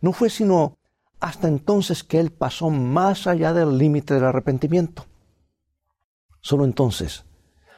No 0.00 0.12
fue 0.12 0.30
sino 0.30 0.78
hasta 1.20 1.46
entonces 1.46 2.02
que 2.02 2.18
él 2.18 2.32
pasó 2.32 2.70
más 2.70 3.28
allá 3.28 3.52
del 3.52 3.78
límite 3.78 4.14
del 4.14 4.24
arrepentimiento. 4.24 5.06
Solo 6.40 6.64
entonces 6.64 7.24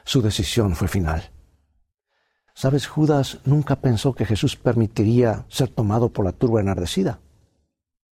su 0.03 0.23
decisión 0.23 0.75
fue 0.75 0.87
final. 0.87 1.34
Sabes, 2.55 2.87
Judas 2.87 3.39
nunca 3.43 3.75
pensó 3.75 4.13
que 4.13 4.25
Jesús 4.25 4.55
permitiría 4.55 5.45
ser 5.49 5.67
tomado 5.67 6.07
por 6.07 6.23
la 6.23 6.31
turba 6.31 6.61
enardecida. 6.61 7.19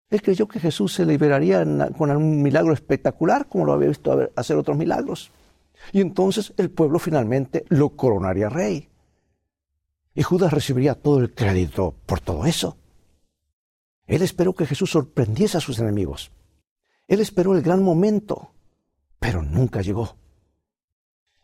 Él 0.10 0.22
creyó 0.22 0.50
que 0.50 0.60
Jesús 0.60 0.94
se 0.94 1.06
liberaría 1.06 1.66
con 1.98 2.12
un 2.12 2.42
milagro 2.44 2.74
espectacular, 2.74 3.48
como 3.48 3.66
lo 3.66 3.72
había 3.72 3.88
visto 3.88 4.30
hacer 4.36 4.58
otros 4.58 4.78
milagros. 4.78 5.32
Y 5.94 6.02
entonces 6.02 6.54
el 6.58 6.70
pueblo 6.70 7.00
finalmente 7.00 7.66
lo 7.70 7.92
coronaría 7.92 8.50
rey. 8.50 8.90
Y 10.14 10.24
Judas 10.24 10.52
recibiría 10.52 10.96
todo 10.96 11.20
el 11.20 11.34
crédito 11.34 11.96
por 12.06 12.20
todo 12.20 12.46
eso. 12.46 12.78
Él 14.06 14.22
esperó 14.22 14.54
que 14.54 14.66
Jesús 14.66 14.92
sorprendiese 14.92 15.58
a 15.58 15.62
sus 15.62 15.80
enemigos. 15.80 16.32
Él 17.08 17.22
esperó 17.22 17.56
el 17.56 17.62
gran 17.62 17.82
momento, 17.82 18.52
pero 19.20 19.42
nunca 19.42 19.82
llegó. 19.82 20.18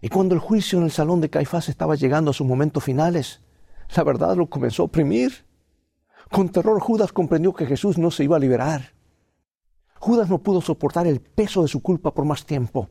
Y 0.01 0.09
cuando 0.09 0.33
el 0.33 0.39
juicio 0.39 0.79
en 0.79 0.85
el 0.85 0.91
salón 0.91 1.19
de 1.21 1.29
Caifás 1.29 1.67
estaba 1.69 1.95
llegando 1.95 2.31
a 2.31 2.33
sus 2.33 2.47
momentos 2.47 2.83
finales, 2.83 3.41
la 3.95 4.03
verdad 4.03 4.35
lo 4.35 4.49
comenzó 4.49 4.83
a 4.83 4.85
oprimir. 4.85 5.45
Con 6.31 6.49
terror 6.49 6.79
Judas 6.79 7.11
comprendió 7.11 7.53
que 7.53 7.65
Jesús 7.65 7.97
no 7.97 8.11
se 8.11 8.23
iba 8.23 8.37
a 8.37 8.39
liberar. 8.39 8.93
Judas 9.99 10.29
no 10.29 10.41
pudo 10.41 10.61
soportar 10.61 11.07
el 11.07 11.19
peso 11.19 11.61
de 11.61 11.67
su 11.67 11.81
culpa 11.81 12.13
por 12.13 12.23
más 12.23 12.45
tiempo. 12.45 12.89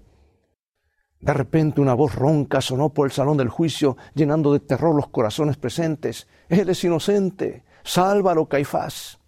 De 1.20 1.32
repente 1.32 1.80
una 1.80 1.94
voz 1.94 2.14
ronca 2.14 2.60
sonó 2.60 2.90
por 2.90 3.06
el 3.06 3.12
salón 3.12 3.38
del 3.38 3.48
juicio, 3.48 3.96
llenando 4.14 4.52
de 4.52 4.60
terror 4.60 4.94
los 4.94 5.08
corazones 5.08 5.56
presentes. 5.56 6.28
Él 6.48 6.68
es 6.68 6.84
inocente. 6.84 7.64
Sálvalo, 7.82 8.46
Caifás. 8.46 9.18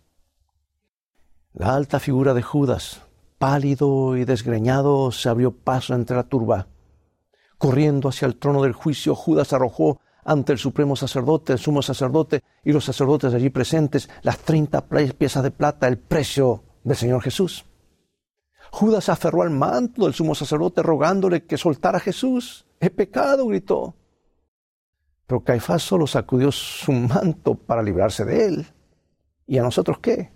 La 1.52 1.74
alta 1.74 1.98
figura 1.98 2.34
de 2.34 2.42
Judas, 2.42 3.02
pálido 3.38 4.16
y 4.16 4.24
desgreñado, 4.24 5.10
se 5.10 5.28
abrió 5.28 5.52
paso 5.52 5.94
entre 5.94 6.16
la 6.16 6.24
turba. 6.24 6.68
Corriendo 7.60 8.08
hacia 8.08 8.24
el 8.24 8.36
trono 8.36 8.62
del 8.62 8.72
juicio, 8.72 9.14
Judas 9.14 9.52
arrojó 9.52 10.00
ante 10.24 10.52
el 10.52 10.58
supremo 10.58 10.96
sacerdote, 10.96 11.52
el 11.52 11.58
sumo 11.58 11.82
sacerdote 11.82 12.42
y 12.64 12.72
los 12.72 12.86
sacerdotes 12.86 13.34
allí 13.34 13.50
presentes 13.50 14.08
las 14.22 14.38
treinta 14.38 14.88
piezas 14.88 15.42
de 15.42 15.50
plata, 15.50 15.86
el 15.86 15.98
precio 15.98 16.64
del 16.82 16.96
Señor 16.96 17.20
Jesús. 17.20 17.66
Judas 18.70 19.10
aferró 19.10 19.42
al 19.42 19.50
manto 19.50 20.04
del 20.04 20.14
sumo 20.14 20.34
sacerdote 20.34 20.82
rogándole 20.82 21.44
que 21.44 21.58
soltara 21.58 21.98
a 21.98 22.00
Jesús. 22.00 22.64
He 22.80 22.88
pecado, 22.88 23.46
gritó. 23.46 23.94
Pero 25.26 25.44
Caifás 25.44 25.82
solo 25.82 26.06
sacudió 26.06 26.50
su 26.50 26.92
manto 26.92 27.56
para 27.56 27.82
librarse 27.82 28.24
de 28.24 28.46
él. 28.46 28.66
¿Y 29.46 29.58
a 29.58 29.62
nosotros 29.62 29.98
qué? 29.98 30.32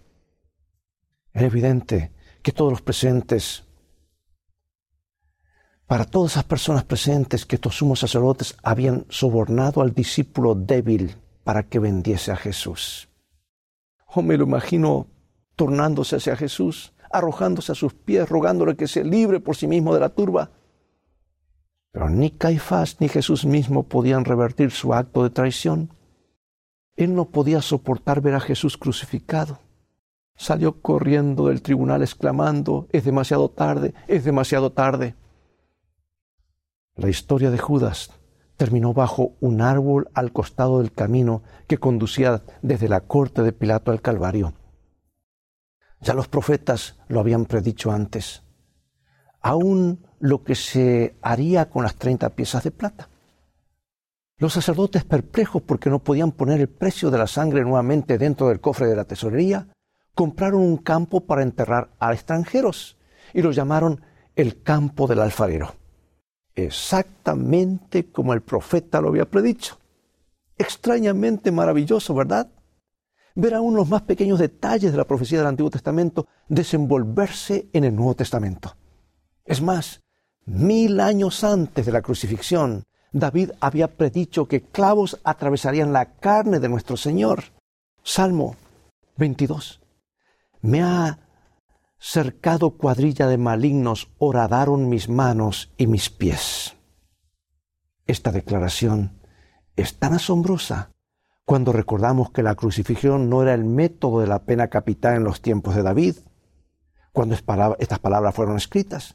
Es 1.32 1.42
evidente 1.42 2.12
que 2.42 2.52
todos 2.52 2.70
los 2.70 2.82
presentes, 2.82 3.64
para 5.86 6.04
todas 6.04 6.32
esas 6.32 6.44
personas 6.44 6.84
presentes, 6.84 7.44
que 7.46 7.56
estos 7.56 7.76
sumos 7.76 8.00
sacerdotes 8.00 8.56
habían 8.62 9.04
sobornado 9.08 9.82
al 9.82 9.92
discípulo 9.92 10.54
débil 10.54 11.16
para 11.44 11.64
que 11.64 11.78
vendiese 11.78 12.32
a 12.32 12.36
Jesús. 12.36 13.08
Oh, 14.06 14.22
me 14.22 14.36
lo 14.36 14.44
imagino 14.44 15.06
tornándose 15.56 16.16
hacia 16.16 16.36
Jesús 16.36 16.94
arrojándose 17.14 17.70
a 17.70 17.76
sus 17.76 17.94
pies, 17.94 18.28
rogándole 18.28 18.76
que 18.76 18.88
se 18.88 19.04
libre 19.04 19.38
por 19.38 19.54
sí 19.54 19.68
mismo 19.68 19.94
de 19.94 20.00
la 20.00 20.08
turba. 20.08 20.50
Pero 21.92 22.10
ni 22.10 22.30
Caifás 22.30 23.00
ni 23.00 23.08
Jesús 23.08 23.44
mismo 23.44 23.84
podían 23.84 24.24
revertir 24.24 24.72
su 24.72 24.92
acto 24.92 25.22
de 25.22 25.30
traición. 25.30 25.90
Él 26.96 27.14
no 27.14 27.26
podía 27.26 27.62
soportar 27.62 28.20
ver 28.20 28.34
a 28.34 28.40
Jesús 28.40 28.76
crucificado. 28.76 29.60
Salió 30.36 30.80
corriendo 30.80 31.46
del 31.46 31.62
tribunal 31.62 32.02
exclamando, 32.02 32.88
es 32.90 33.04
demasiado 33.04 33.48
tarde, 33.48 33.94
es 34.08 34.24
demasiado 34.24 34.72
tarde. 34.72 35.14
La 36.96 37.08
historia 37.08 37.50
de 37.50 37.58
Judas 37.58 38.10
terminó 38.56 38.92
bajo 38.92 39.32
un 39.40 39.62
árbol 39.62 40.08
al 40.14 40.32
costado 40.32 40.78
del 40.78 40.92
camino 40.92 41.42
que 41.66 41.78
conducía 41.78 42.42
desde 42.62 42.88
la 42.88 43.00
corte 43.00 43.42
de 43.42 43.52
Pilato 43.52 43.90
al 43.90 44.00
Calvario. 44.00 44.54
Ya 46.00 46.14
los 46.14 46.28
profetas 46.28 46.96
lo 47.08 47.18
habían 47.18 47.46
predicho 47.46 47.90
antes. 47.90 48.42
Aún 49.40 50.06
lo 50.20 50.44
que 50.44 50.54
se 50.54 51.16
haría 51.20 51.68
con 51.68 51.82
las 51.82 51.96
treinta 51.96 52.30
piezas 52.30 52.62
de 52.62 52.70
plata. 52.70 53.08
Los 54.38 54.52
sacerdotes 54.52 55.04
perplejos 55.04 55.62
porque 55.62 55.90
no 55.90 55.98
podían 55.98 56.30
poner 56.30 56.60
el 56.60 56.68
precio 56.68 57.10
de 57.10 57.18
la 57.18 57.26
sangre 57.26 57.62
nuevamente 57.62 58.18
dentro 58.18 58.48
del 58.48 58.60
cofre 58.60 58.86
de 58.86 58.96
la 58.96 59.04
tesorería, 59.04 59.66
compraron 60.14 60.60
un 60.60 60.76
campo 60.76 61.26
para 61.26 61.42
enterrar 61.42 61.90
a 61.98 62.12
extranjeros 62.12 62.96
y 63.32 63.42
lo 63.42 63.50
llamaron 63.50 64.00
el 64.36 64.62
campo 64.62 65.08
del 65.08 65.20
alfarero. 65.20 65.74
Exactamente 66.54 68.10
como 68.10 68.32
el 68.32 68.42
profeta 68.42 69.00
lo 69.00 69.08
había 69.08 69.28
predicho. 69.28 69.78
Extrañamente 70.56 71.50
maravilloso, 71.50 72.14
¿verdad? 72.14 72.48
Ver 73.34 73.54
aún 73.54 73.74
los 73.74 73.88
más 73.88 74.02
pequeños 74.02 74.38
detalles 74.38 74.92
de 74.92 74.98
la 74.98 75.06
profecía 75.06 75.38
del 75.38 75.48
Antiguo 75.48 75.70
Testamento 75.70 76.28
desenvolverse 76.48 77.68
en 77.72 77.84
el 77.84 77.96
Nuevo 77.96 78.14
Testamento. 78.14 78.76
Es 79.44 79.60
más, 79.60 80.02
mil 80.46 81.00
años 81.00 81.42
antes 81.42 81.84
de 81.86 81.92
la 81.92 82.02
crucifixión, 82.02 82.84
David 83.12 83.50
había 83.60 83.88
predicho 83.96 84.46
que 84.46 84.62
clavos 84.62 85.20
atravesarían 85.24 85.92
la 85.92 86.14
carne 86.14 86.60
de 86.60 86.68
nuestro 86.68 86.96
Señor. 86.96 87.44
Salmo 88.02 88.56
22. 89.16 89.80
Me 90.62 90.82
ha 90.82 91.18
cercado 91.98 92.76
cuadrilla 92.76 93.26
de 93.28 93.38
malignos, 93.38 94.10
horadaron 94.18 94.88
mis 94.88 95.08
manos 95.08 95.72
y 95.76 95.86
mis 95.86 96.10
pies. 96.10 96.76
Esta 98.06 98.32
declaración 98.32 99.20
es 99.76 99.98
tan 99.98 100.14
asombrosa 100.14 100.90
cuando 101.44 101.72
recordamos 101.72 102.30
que 102.30 102.42
la 102.42 102.54
crucifixión 102.54 103.28
no 103.28 103.42
era 103.42 103.54
el 103.54 103.64
método 103.64 104.20
de 104.20 104.26
la 104.26 104.44
pena 104.44 104.68
capital 104.68 105.16
en 105.16 105.24
los 105.24 105.42
tiempos 105.42 105.74
de 105.74 105.82
David, 105.82 106.16
cuando 107.12 107.34
estas 107.34 107.98
palabras 107.98 108.34
fueron 108.34 108.56
escritas. 108.56 109.14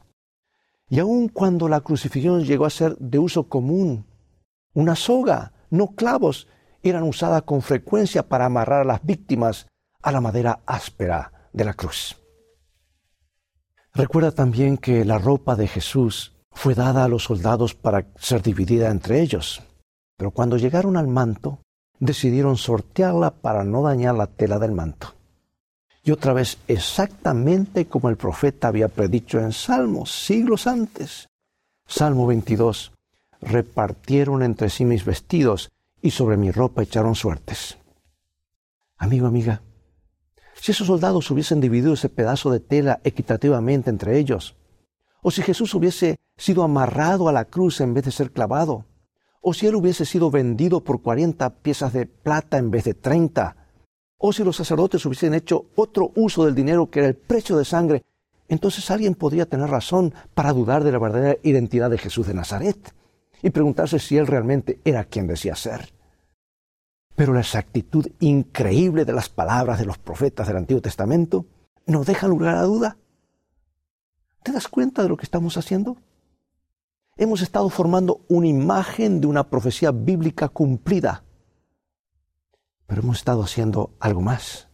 Y 0.90 1.00
aun 1.00 1.28
cuando 1.28 1.68
la 1.68 1.82
crucifixión 1.82 2.44
llegó 2.44 2.66
a 2.66 2.72
ser 2.72 2.98
de 2.98 3.20
uso 3.20 3.48
común, 3.48 4.06
una 4.74 4.96
soga, 4.96 5.54
no 5.70 5.88
clavos, 5.88 6.48
eran 6.82 7.04
usadas 7.04 7.44
con 7.44 7.62
frecuencia 7.62 8.28
para 8.28 8.46
amarrar 8.46 8.82
a 8.82 8.86
las 8.86 9.04
víctimas 9.04 9.68
a 10.02 10.12
la 10.12 10.22
madera 10.22 10.62
áspera 10.66 11.50
de 11.52 11.66
la 11.66 11.74
cruz. 11.74 12.18
Recuerda 14.00 14.32
también 14.32 14.78
que 14.78 15.04
la 15.04 15.18
ropa 15.18 15.58
de 15.58 15.68
Jesús 15.68 16.32
fue 16.54 16.74
dada 16.74 17.04
a 17.04 17.10
los 17.10 17.26
soldados 17.26 17.76
para 17.76 18.06
ser 18.16 18.42
dividida 18.42 18.92
entre 18.92 19.20
ellos, 19.20 19.62
pero 20.16 20.32
cuando 20.32 20.56
llegaron 20.56 20.96
al 20.96 21.10
manto, 21.10 21.60
decidieron 22.00 22.56
sortearla 22.56 23.32
para 23.32 23.66
no 23.66 23.84
dañar 23.84 24.16
la 24.16 24.28
tela 24.28 24.58
del 24.58 24.72
manto. 24.72 25.16
Y 26.02 26.12
otra 26.12 26.32
vez, 26.32 26.60
exactamente 26.70 27.88
como 27.88 28.08
el 28.08 28.16
profeta 28.16 28.70
había 28.70 28.88
predicho 28.88 29.38
en 29.38 29.52
Salmos 29.52 30.14
siglos 30.14 30.66
antes. 30.66 31.28
Salmo 31.86 32.26
22, 32.26 32.94
repartieron 33.42 34.44
entre 34.44 34.70
sí 34.70 34.86
mis 34.86 35.04
vestidos 35.04 35.72
y 36.02 36.12
sobre 36.12 36.38
mi 36.38 36.52
ropa 36.52 36.84
echaron 36.84 37.16
suertes. 37.16 37.78
Amigo, 38.96 39.28
amiga, 39.28 39.62
si 40.62 40.72
esos 40.72 40.88
soldados 40.88 41.30
hubiesen 41.32 41.62
dividido 41.62 41.94
ese 41.94 42.10
pedazo 42.10 42.52
de 42.52 42.60
tela 42.60 43.00
equitativamente 43.04 43.90
entre 43.90 44.18
ellos, 44.18 44.56
o 45.22 45.32
si 45.32 45.42
Jesús 45.42 45.74
hubiese 45.74 46.20
sido 46.38 46.64
amarrado 46.64 47.28
a 47.28 47.34
la 47.34 47.46
cruz 47.46 47.82
en 47.82 47.94
vez 47.94 48.06
de 48.06 48.12
ser 48.12 48.32
clavado, 48.32 48.86
o 49.42 49.54
si 49.54 49.68
él 49.68 49.76
hubiese 49.76 50.06
sido 50.06 50.32
vendido 50.32 50.84
por 50.84 51.02
cuarenta 51.02 51.50
piezas 51.50 51.94
de 51.94 52.06
plata 52.06 52.58
en 52.58 52.72
vez 52.72 52.84
de 52.86 52.94
treinta, 52.94 53.56
o 54.18 54.34
si 54.34 54.44
los 54.44 54.58
sacerdotes 54.58 55.06
hubiesen 55.06 55.34
hecho 55.34 55.68
otro 55.76 56.12
uso 56.16 56.46
del 56.46 56.56
dinero 56.56 56.90
que 56.90 57.00
era 57.00 57.08
el 57.08 57.16
precio 57.16 57.58
de 57.58 57.66
sangre, 57.66 58.04
entonces 58.50 58.90
alguien 58.92 59.16
podría 59.16 59.46
tener 59.46 59.70
razón 59.70 60.14
para 60.34 60.52
dudar 60.52 60.84
de 60.84 60.92
la 60.92 61.00
verdadera 61.00 61.38
identidad 61.44 61.90
de 61.90 61.98
Jesús 61.98 62.28
de 62.28 62.34
Nazaret 62.34 62.94
y 63.42 63.52
preguntarse 63.52 64.00
si 64.00 64.18
él 64.18 64.28
realmente 64.28 64.80
era 64.84 65.06
quien 65.06 65.28
decía 65.28 65.56
ser. 65.56 65.94
Pero 67.20 67.34
la 67.34 67.42
exactitud 67.42 68.08
increíble 68.22 69.04
de 69.04 69.12
las 69.12 69.28
palabras 69.28 69.78
de 69.78 69.86
los 69.86 69.98
profetas 69.98 70.48
del 70.48 70.56
Antiguo 70.56 70.82
Testamento 70.82 71.48
no 71.86 72.06
deja 72.06 72.30
lugar 72.30 72.56
a 72.56 72.62
duda. 72.62 72.96
¿Te 74.42 74.54
das 74.54 74.70
cuenta 74.70 75.04
de 75.04 75.10
lo 75.10 75.18
que 75.18 75.26
estamos 75.26 75.58
haciendo? 75.58 75.98
Hemos 77.18 77.42
estado 77.42 77.70
formando 77.70 78.22
una 78.30 78.48
imagen 78.48 79.20
de 79.20 79.28
una 79.28 79.50
profecía 79.50 79.92
bíblica 79.92 80.48
cumplida. 80.48 81.26
Pero 82.88 83.02
hemos 83.02 83.18
estado 83.18 83.44
haciendo 83.44 83.92
algo 84.00 84.22
más. 84.22 84.70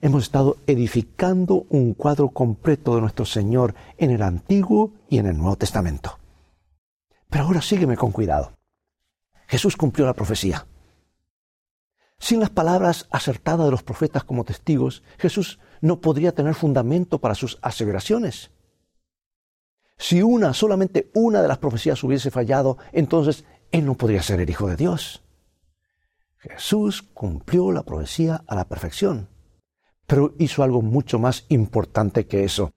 Hemos 0.00 0.22
estado 0.22 0.56
edificando 0.66 1.66
un 1.68 1.92
cuadro 1.92 2.30
completo 2.30 2.94
de 2.94 3.02
nuestro 3.02 3.26
Señor 3.26 3.74
en 3.98 4.12
el 4.12 4.22
Antiguo 4.22 4.94
y 5.10 5.18
en 5.18 5.26
el 5.26 5.36
Nuevo 5.36 5.56
Testamento. 5.56 6.18
Pero 7.28 7.44
ahora 7.44 7.60
sígueme 7.60 7.98
con 7.98 8.12
cuidado. 8.12 8.54
Jesús 9.46 9.76
cumplió 9.76 10.06
la 10.06 10.14
profecía. 10.14 10.66
Sin 12.18 12.40
las 12.40 12.50
palabras 12.50 13.06
acertadas 13.10 13.66
de 13.66 13.70
los 13.70 13.82
profetas 13.82 14.24
como 14.24 14.44
testigos, 14.44 15.02
Jesús 15.18 15.58
no 15.80 16.00
podría 16.00 16.32
tener 16.32 16.54
fundamento 16.54 17.20
para 17.20 17.34
sus 17.34 17.58
aseveraciones. 17.62 18.50
Si 19.98 20.22
una, 20.22 20.52
solamente 20.54 21.10
una 21.14 21.42
de 21.42 21.48
las 21.48 21.58
profecías 21.58 22.02
hubiese 22.04 22.30
fallado, 22.30 22.78
entonces 22.92 23.44
Él 23.70 23.86
no 23.86 23.94
podría 23.94 24.22
ser 24.22 24.40
el 24.40 24.50
Hijo 24.50 24.68
de 24.68 24.76
Dios. 24.76 25.22
Jesús 26.38 27.02
cumplió 27.02 27.72
la 27.72 27.82
profecía 27.82 28.44
a 28.46 28.54
la 28.54 28.68
perfección, 28.68 29.28
pero 30.06 30.34
hizo 30.38 30.62
algo 30.62 30.82
mucho 30.82 31.18
más 31.18 31.44
importante 31.48 32.26
que 32.26 32.44
eso. 32.44 32.72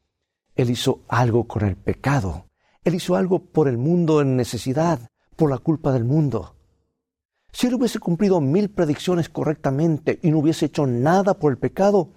Él 0.56 0.70
hizo 0.70 1.04
algo 1.08 1.48
con 1.48 1.64
el 1.64 1.76
pecado. 1.78 2.48
Él 2.84 2.96
hizo 2.96 3.16
algo 3.16 3.46
por 3.46 3.68
el 3.68 3.78
mundo 3.78 4.22
en 4.22 4.36
necesidad, 4.36 5.10
por 5.36 5.50
la 5.50 5.58
culpa 5.58 5.92
del 5.92 6.06
mundo. 6.06 6.56
Si 7.52 7.68
él 7.68 7.74
hubiese 7.76 8.00
cumplido 8.00 8.42
mil 8.42 8.70
predicciones 8.70 9.30
correctamente 9.30 10.20
y 10.22 10.32
no 10.32 10.40
hubiese 10.40 10.66
hecho 10.66 10.86
nada 10.86 11.34
por 11.34 11.52
el 11.52 11.58
pecado, 11.58 12.12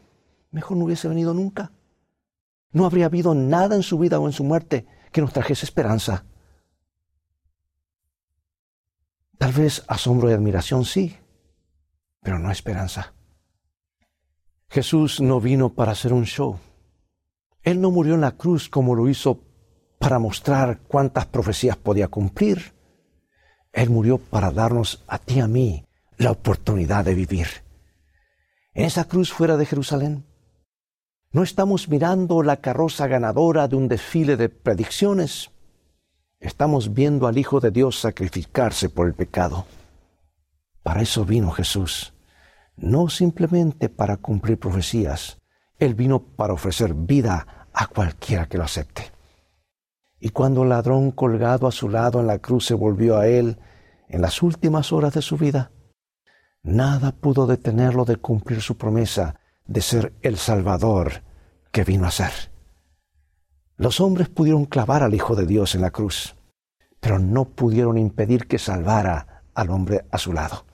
mejor 0.51 0.77
no 0.77 0.85
hubiese 0.85 1.09
venido 1.09 1.35
nunca. 1.35 1.73
No 2.73 2.87
habría 2.87 3.07
habido 3.07 3.35
nada 3.35 3.77
en 3.77 3.83
su 3.83 3.99
vida 3.99 4.19
o 4.19 4.27
en 4.27 4.33
su 4.33 4.45
muerte 4.45 4.87
que 5.11 5.21
nos 5.21 5.33
trajese 5.33 5.65
esperanza. 5.67 6.25
Tal 9.39 9.53
vez 9.53 9.85
asombro 9.89 10.31
y 10.31 10.35
admiración 10.35 10.85
sí, 10.85 11.17
pero 12.21 12.39
no 12.39 12.51
esperanza. 12.51 13.15
Jesús 14.69 15.21
no 15.21 15.41
vino 15.41 15.75
para 15.75 15.93
hacer 15.93 16.13
un 16.13 16.25
show. 16.25 16.59
Él 17.63 17.81
no 17.81 17.91
murió 17.91 18.15
en 18.15 18.23
la 18.23 18.33
cruz 18.33 18.69
como 18.69 18.95
lo 18.95 19.09
hizo 19.09 19.41
para 19.99 20.19
mostrar 20.19 20.81
cuántas 20.81 21.27
profecías 21.27 21.77
podía 21.77 22.09
cumplir. 22.09 22.75
Él 23.73 23.91
murió 23.91 24.19
para 24.19 24.51
darnos 24.51 25.03
a 25.07 25.19
ti 25.19 25.35
y 25.37 25.41
a 25.41 25.49
mí 25.49 25.87
la 26.19 26.31
oportunidad 26.31 27.05
de 27.05 27.15
vivir. 27.15 27.47
En 28.75 28.85
esa 28.85 29.05
cruz 29.05 29.33
fuera 29.33 29.57
de 29.57 29.67
Jerusalén, 29.67 30.25
no 31.33 31.43
estamos 31.43 31.89
mirando 31.89 32.43
la 32.43 32.59
carroza 32.59 33.07
ganadora 33.07 33.67
de 33.69 33.77
un 33.77 33.89
desfile 33.89 34.37
de 34.37 34.51
predicciones. 34.51 35.51
Estamos 36.41 36.93
viendo 36.93 37.27
al 37.27 37.39
Hijo 37.39 37.61
de 37.61 37.71
Dios 37.71 38.01
sacrificarse 38.01 38.91
por 38.91 39.07
el 39.07 39.15
pecado. 39.15 39.65
Para 40.83 41.01
eso 41.01 41.25
vino 41.25 41.51
Jesús, 41.51 42.13
no 42.77 43.09
simplemente 43.09 43.89
para 43.89 44.17
cumplir 44.17 44.59
profecías, 44.59 45.39
Él 45.79 45.95
vino 45.95 46.21
para 46.21 46.53
ofrecer 46.53 46.93
vida 46.93 47.69
a 47.73 47.87
cualquiera 47.87 48.47
que 48.47 48.59
lo 48.59 48.65
acepte. 48.65 49.12
Y 50.25 50.29
cuando 50.31 50.63
el 50.63 50.69
ladrón 50.69 51.11
colgado 51.11 51.67
a 51.67 51.73
su 51.73 51.89
lado 51.89 52.21
en 52.21 52.29
la 52.29 52.39
cruz 52.39 52.67
se 52.67 52.75
volvió 52.75 53.19
a 53.19 53.27
él 53.27 53.59
en 54.09 54.23
las 54.23 54.41
últimas 54.41 54.93
horas 54.93 55.15
de 55.15 55.21
su 55.21 55.37
vida, 55.37 55.73
nada 56.63 57.11
pudo 57.11 57.49
detenerlo 57.49 58.05
de 58.05 58.19
cumplir 58.19 58.63
su 58.63 58.77
promesa 58.77 59.41
de 59.67 59.81
ser 59.81 60.13
el 60.23 60.37
Salvador 60.37 61.25
que 61.73 61.83
vino 61.83 62.07
a 62.07 62.13
ser. 62.13 62.31
Los 63.77 64.01
hombres 64.01 64.29
pudieron 64.29 64.65
clavar 64.65 65.03
al 65.03 65.13
Hijo 65.13 65.35
de 65.35 65.45
Dios 65.45 65.75
en 65.75 65.81
la 65.81 65.91
cruz, 65.91 66.37
pero 67.01 67.19
no 67.19 67.47
pudieron 67.47 67.99
impedir 67.99 68.47
que 68.47 68.61
salvara 68.61 69.43
al 69.55 69.71
hombre 69.71 70.05
a 70.13 70.19
su 70.19 70.33
lado. 70.33 70.67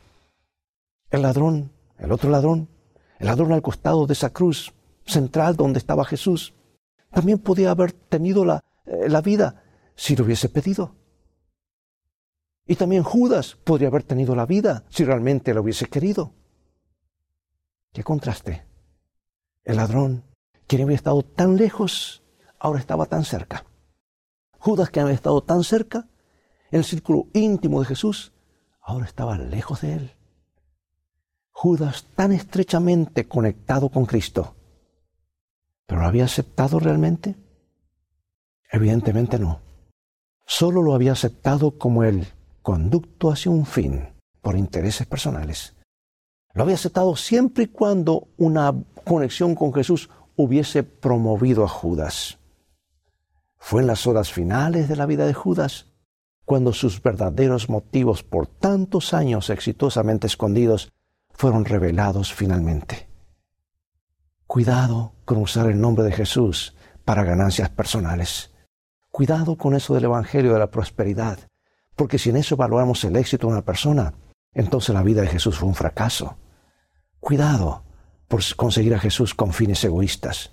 El 1.08 1.22
ladrón, 1.22 1.72
el 1.96 2.12
otro 2.12 2.28
ladrón, 2.28 2.68
el 3.18 3.28
ladrón 3.28 3.52
al 3.52 3.62
costado 3.62 4.06
de 4.06 4.12
esa 4.12 4.28
cruz 4.28 4.74
central 5.06 5.56
donde 5.56 5.78
estaba 5.78 6.04
Jesús, 6.04 6.52
también 7.11 7.38
podía 7.38 7.70
haber 7.70 7.92
tenido 7.92 8.44
la, 8.44 8.62
la 9.09 9.20
vida 9.20 9.62
si 9.94 10.16
lo 10.16 10.24
hubiese 10.24 10.48
pedido. 10.48 10.94
Y 12.66 12.77
también 12.77 13.03
Judas 13.03 13.57
podría 13.64 13.88
haber 13.88 14.03
tenido 14.03 14.35
la 14.37 14.46
vida 14.46 14.85
si 14.90 15.05
realmente 15.05 15.55
lo 15.55 15.62
hubiese 15.62 15.87
querido. 15.87 16.35
¿Qué 17.92 18.05
contraste? 18.05 18.66
El 19.64 19.77
ladrón, 19.77 20.24
quien 20.66 20.83
había 20.83 20.96
estado 20.96 21.22
tan 21.22 21.57
lejos, 21.57 22.22
ahora 22.59 22.79
estaba 22.79 23.07
tan 23.07 23.24
cerca. 23.24 23.64
Judas, 24.59 24.90
que 24.90 25.01
había 25.01 25.14
estado 25.14 25.42
tan 25.42 25.64
cerca, 25.64 26.09
en 26.70 26.81
el 26.81 26.85
círculo 26.85 27.29
íntimo 27.33 27.81
de 27.81 27.87
Jesús, 27.87 28.33
ahora 28.83 29.07
estaba 29.07 29.38
lejos 29.38 29.81
de 29.81 29.94
él. 29.94 30.12
Judas 31.51 32.07
tan 32.14 32.33
estrechamente 32.33 33.27
conectado 33.27 33.88
con 33.88 34.05
Cristo, 34.07 34.55
pero 35.87 36.03
¿lo 36.03 36.07
había 36.07 36.27
aceptado 36.27 36.79
realmente? 36.79 37.35
Evidentemente 38.70 39.38
no. 39.38 39.61
Solo 40.46 40.83
lo 40.83 40.94
había 40.94 41.12
aceptado 41.12 41.78
como 41.78 42.04
el 42.04 42.26
conducto 42.62 43.31
hacia 43.31 43.50
un 43.50 43.66
fin 43.66 44.09
por 44.40 44.57
intereses 44.57 45.07
personales. 45.07 45.74
Lo 46.54 46.62
había 46.62 46.74
aceptado 46.74 47.16
siempre 47.16 47.64
y 47.64 47.68
cuando 47.68 48.28
una 48.37 48.74
conexión 49.04 49.54
con 49.54 49.72
Jesús 49.72 50.11
hubiese 50.37 50.83
promovido 50.83 51.64
a 51.64 51.68
Judas. 51.68 52.38
Fue 53.59 53.81
en 53.81 53.87
las 53.87 54.07
horas 54.07 54.33
finales 54.33 54.88
de 54.88 54.96
la 54.96 55.07
vida 55.07 55.26
de 55.26 55.35
Judas 55.35 55.87
cuando 56.44 56.72
sus 56.72 57.02
verdaderos 57.02 57.68
motivos 57.68 58.22
por 58.22 58.46
tantos 58.46 59.12
años 59.12 59.50
exitosamente 59.50 60.26
escondidos 60.26 60.90
fueron 61.31 61.64
revelados 61.64 62.33
finalmente. 62.33 63.09
Cuidado 64.46 65.12
con 65.24 65.38
usar 65.38 65.66
el 65.70 65.78
nombre 65.78 66.04
de 66.04 66.12
Jesús 66.12 66.74
para 67.04 67.24
ganancias 67.24 67.68
personales. 67.68 68.50
Cuidado 69.18 69.57
con 69.57 69.74
eso 69.74 69.94
del 69.94 70.04
Evangelio 70.04 70.52
de 70.52 70.61
la 70.61 70.70
prosperidad, 70.70 71.40
porque 71.96 72.18
si 72.18 72.31
en 72.31 72.37
eso 72.37 72.54
evaluamos 72.54 73.02
el 73.02 73.16
éxito 73.16 73.48
de 73.48 73.52
una 73.54 73.64
persona, 73.64 74.14
entonces 74.52 74.94
la 74.94 75.02
vida 75.02 75.22
de 75.22 75.26
Jesús 75.26 75.59
fue 75.59 75.68
un 75.68 75.74
fracaso. 75.74 76.37
Cuidado 77.18 77.83
por 78.28 78.42
conseguir 78.54 78.94
a 78.94 79.00
Jesús 79.00 79.35
con 79.35 79.52
fines 79.52 79.83
egoístas. 79.83 80.52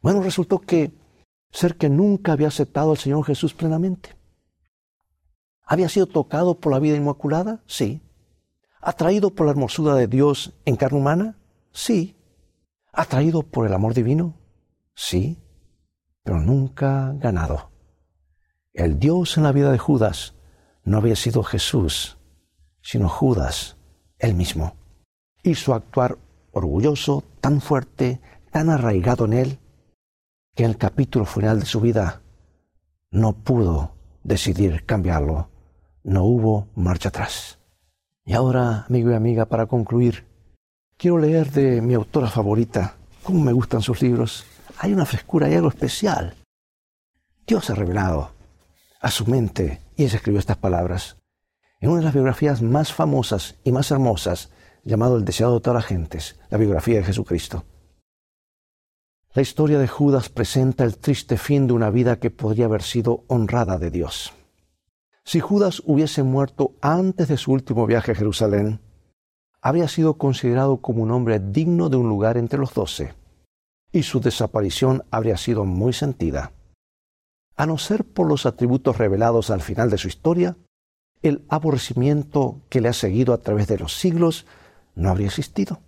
Bueno, 0.00 0.22
resultó 0.22 0.60
que 0.60 0.92
ser 1.50 1.76
que 1.76 1.88
nunca 1.88 2.30
había 2.30 2.46
aceptado 2.46 2.92
al 2.92 2.98
Señor 2.98 3.24
Jesús 3.24 3.52
plenamente. 3.52 4.14
¿Había 5.64 5.88
sido 5.88 6.06
tocado 6.06 6.60
por 6.60 6.70
la 6.70 6.78
vida 6.78 6.96
inmaculada? 6.96 7.64
Sí. 7.66 8.00
¿Atraído 8.80 9.34
por 9.34 9.46
la 9.46 9.50
hermosura 9.50 9.96
de 9.96 10.06
Dios 10.06 10.52
en 10.66 10.76
carne 10.76 11.00
humana? 11.00 11.36
Sí. 11.72 12.14
¿Atraído 12.92 13.42
por 13.42 13.66
el 13.66 13.74
amor 13.74 13.92
divino? 13.92 14.38
Sí. 14.94 15.36
Pero 16.22 16.38
nunca 16.38 17.12
ganado. 17.16 17.71
El 18.74 18.98
Dios 18.98 19.36
en 19.36 19.42
la 19.42 19.52
vida 19.52 19.70
de 19.70 19.76
Judas 19.76 20.34
no 20.84 20.96
había 20.96 21.14
sido 21.14 21.42
Jesús, 21.42 22.16
sino 22.80 23.06
Judas, 23.06 23.76
él 24.18 24.34
mismo. 24.34 24.76
Y 25.42 25.56
su 25.56 25.74
actuar 25.74 26.16
orgulloso, 26.52 27.22
tan 27.42 27.60
fuerte, 27.60 28.20
tan 28.50 28.70
arraigado 28.70 29.26
en 29.26 29.34
él, 29.34 29.58
que 30.54 30.64
en 30.64 30.70
el 30.70 30.78
capítulo 30.78 31.26
final 31.26 31.60
de 31.60 31.66
su 31.66 31.80
vida 31.80 32.22
no 33.10 33.34
pudo 33.34 33.94
decidir 34.24 34.86
cambiarlo. 34.86 35.50
No 36.02 36.24
hubo 36.24 36.68
marcha 36.74 37.10
atrás. 37.10 37.58
Y 38.24 38.32
ahora, 38.32 38.86
amigo 38.88 39.10
y 39.10 39.14
amiga, 39.14 39.44
para 39.46 39.66
concluir, 39.66 40.24
quiero 40.96 41.18
leer 41.18 41.50
de 41.50 41.82
mi 41.82 41.92
autora 41.92 42.28
favorita. 42.28 42.96
Cómo 43.22 43.42
me 43.42 43.52
gustan 43.52 43.82
sus 43.82 44.00
libros. 44.00 44.46
Hay 44.78 44.94
una 44.94 45.04
frescura 45.04 45.50
y 45.50 45.54
algo 45.54 45.68
especial. 45.68 46.36
Dios 47.46 47.68
ha 47.68 47.74
revelado 47.74 48.41
a 49.02 49.10
su 49.10 49.26
mente 49.26 49.82
y 49.96 50.04
ella 50.04 50.16
escribió 50.16 50.38
estas 50.38 50.56
palabras. 50.56 51.16
En 51.80 51.90
una 51.90 51.98
de 51.98 52.04
las 52.04 52.14
biografías 52.14 52.62
más 52.62 52.92
famosas 52.92 53.56
y 53.64 53.72
más 53.72 53.90
hermosas, 53.90 54.50
llamado 54.84 55.16
El 55.16 55.24
deseado 55.24 55.54
de 55.54 55.60
todas 55.60 55.82
las 55.82 55.86
gentes, 55.86 56.38
la 56.50 56.58
biografía 56.58 56.98
de 56.98 57.04
Jesucristo. 57.04 57.64
La 59.34 59.42
historia 59.42 59.78
de 59.78 59.88
Judas 59.88 60.28
presenta 60.28 60.84
el 60.84 60.98
triste 60.98 61.36
fin 61.36 61.66
de 61.66 61.72
una 61.72 61.90
vida 61.90 62.20
que 62.20 62.30
podría 62.30 62.66
haber 62.66 62.82
sido 62.82 63.24
honrada 63.26 63.78
de 63.78 63.90
Dios. 63.90 64.32
Si 65.24 65.40
Judas 65.40 65.82
hubiese 65.84 66.22
muerto 66.22 66.74
antes 66.80 67.28
de 67.28 67.36
su 67.36 67.52
último 67.52 67.86
viaje 67.86 68.12
a 68.12 68.14
Jerusalén, 68.14 68.80
habría 69.60 69.88
sido 69.88 70.14
considerado 70.14 70.80
como 70.80 71.02
un 71.02 71.10
hombre 71.10 71.40
digno 71.40 71.88
de 71.88 71.96
un 71.96 72.08
lugar 72.08 72.36
entre 72.36 72.58
los 72.58 72.74
doce, 72.74 73.14
y 73.90 74.04
su 74.04 74.20
desaparición 74.20 75.04
habría 75.10 75.36
sido 75.36 75.64
muy 75.64 75.92
sentida. 75.92 76.52
A 77.56 77.66
no 77.66 77.78
ser 77.78 78.04
por 78.04 78.26
los 78.26 78.46
atributos 78.46 78.98
revelados 78.98 79.50
al 79.50 79.60
final 79.60 79.90
de 79.90 79.98
su 79.98 80.08
historia, 80.08 80.56
el 81.22 81.44
aborrecimiento 81.48 82.62
que 82.68 82.80
le 82.80 82.88
ha 82.88 82.92
seguido 82.92 83.32
a 83.32 83.38
través 83.38 83.68
de 83.68 83.78
los 83.78 83.94
siglos 83.94 84.46
no 84.94 85.10
habría 85.10 85.28
existido. 85.28 85.80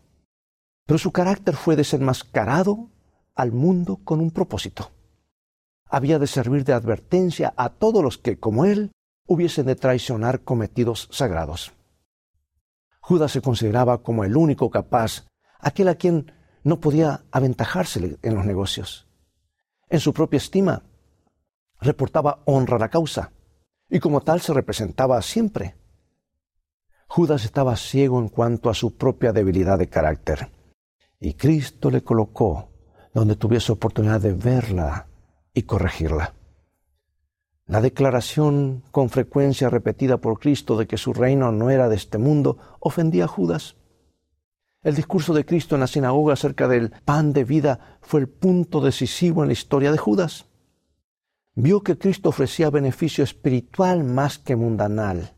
Pero 0.87 0.99
su 0.99 1.13
carácter 1.13 1.57
fue 1.57 1.77
desenmascarado 1.77 2.91
al 3.35 3.53
mundo 3.53 4.01
con 4.05 4.21
un 4.21 4.31
propósito. 4.31 4.93
Había 5.89 6.19
de 6.19 6.27
servir 6.27 6.65
de 6.65 6.73
advertencia 6.73 7.53
a 7.57 7.71
todos 7.71 8.03
los 8.03 8.19
que, 8.19 8.39
como 8.39 8.65
él, 8.65 8.93
hubiesen 9.27 9.67
de 9.67 9.77
traicionar 9.77 10.43
cometidos 10.43 11.09
sagrados. 11.11 11.73
Judas 13.01 13.33
se 13.33 13.43
consideraba 13.43 14.03
como 14.03 14.25
el 14.25 14.37
único 14.37 14.71
capaz, 14.71 15.27
aquel 15.59 15.89
a 15.89 15.95
quien 15.95 16.33
no 16.63 16.81
podía 16.81 17.25
aventajársele 17.31 18.19
en 18.23 18.35
los 18.35 18.47
negocios. 18.47 19.07
En 19.89 20.01
su 20.01 20.15
propia 20.15 20.39
estima, 20.39 20.83
reportaba 21.85 22.43
honra 22.47 22.77
a 22.77 22.81
la 22.81 22.89
causa, 22.89 23.31
y 23.89 24.01
como 24.01 24.23
tal 24.23 24.41
se 24.41 24.53
representaba 24.53 25.21
siempre. 25.23 25.77
Judas 27.07 27.45
estaba 27.45 27.77
ciego 27.77 28.19
en 28.19 28.29
cuanto 28.29 28.71
a 28.71 28.75
su 28.75 28.97
propia 28.97 29.33
debilidad 29.33 29.79
de 29.79 29.89
carácter, 29.89 30.51
y 31.21 31.35
Cristo 31.35 31.91
le 31.91 32.03
colocó 32.03 32.71
donde 33.15 33.37
tuviese 33.37 33.71
oportunidad 33.71 34.21
de 34.21 34.33
verla 34.33 35.07
y 35.55 35.63
corregirla. 35.63 36.35
La 37.67 37.81
declaración 37.81 38.83
con 38.91 39.09
frecuencia 39.09 39.71
repetida 39.71 40.19
por 40.19 40.39
Cristo 40.39 40.77
de 40.77 40.87
que 40.87 40.99
su 40.99 41.15
reino 41.15 41.51
no 41.51 41.71
era 41.71 41.89
de 41.89 41.97
este 41.97 42.19
mundo 42.19 42.59
ofendía 42.81 43.25
a 43.25 43.29
Judas. 43.29 43.77
El 44.83 44.95
discurso 44.97 45.33
de 45.33 45.47
Cristo 45.47 45.77
en 45.77 45.81
la 45.81 45.87
sinagoga 45.87 46.35
acerca 46.35 46.69
del 46.69 46.91
pan 46.91 47.33
de 47.33 47.45
vida 47.45 47.99
fue 48.03 48.21
el 48.21 48.29
punto 48.29 48.83
decisivo 48.83 49.43
en 49.43 49.49
la 49.49 49.55
historia 49.55 49.93
de 49.93 49.99
Judas. 49.99 50.45
Vio 51.55 51.83
que 51.83 51.97
Cristo 51.97 52.31
ofrecía 52.31 52.71
beneficio 52.71 53.23
espiritual 53.23 54.05
más 54.05 54.39
que 54.39 54.57
mundanal. 54.57 55.35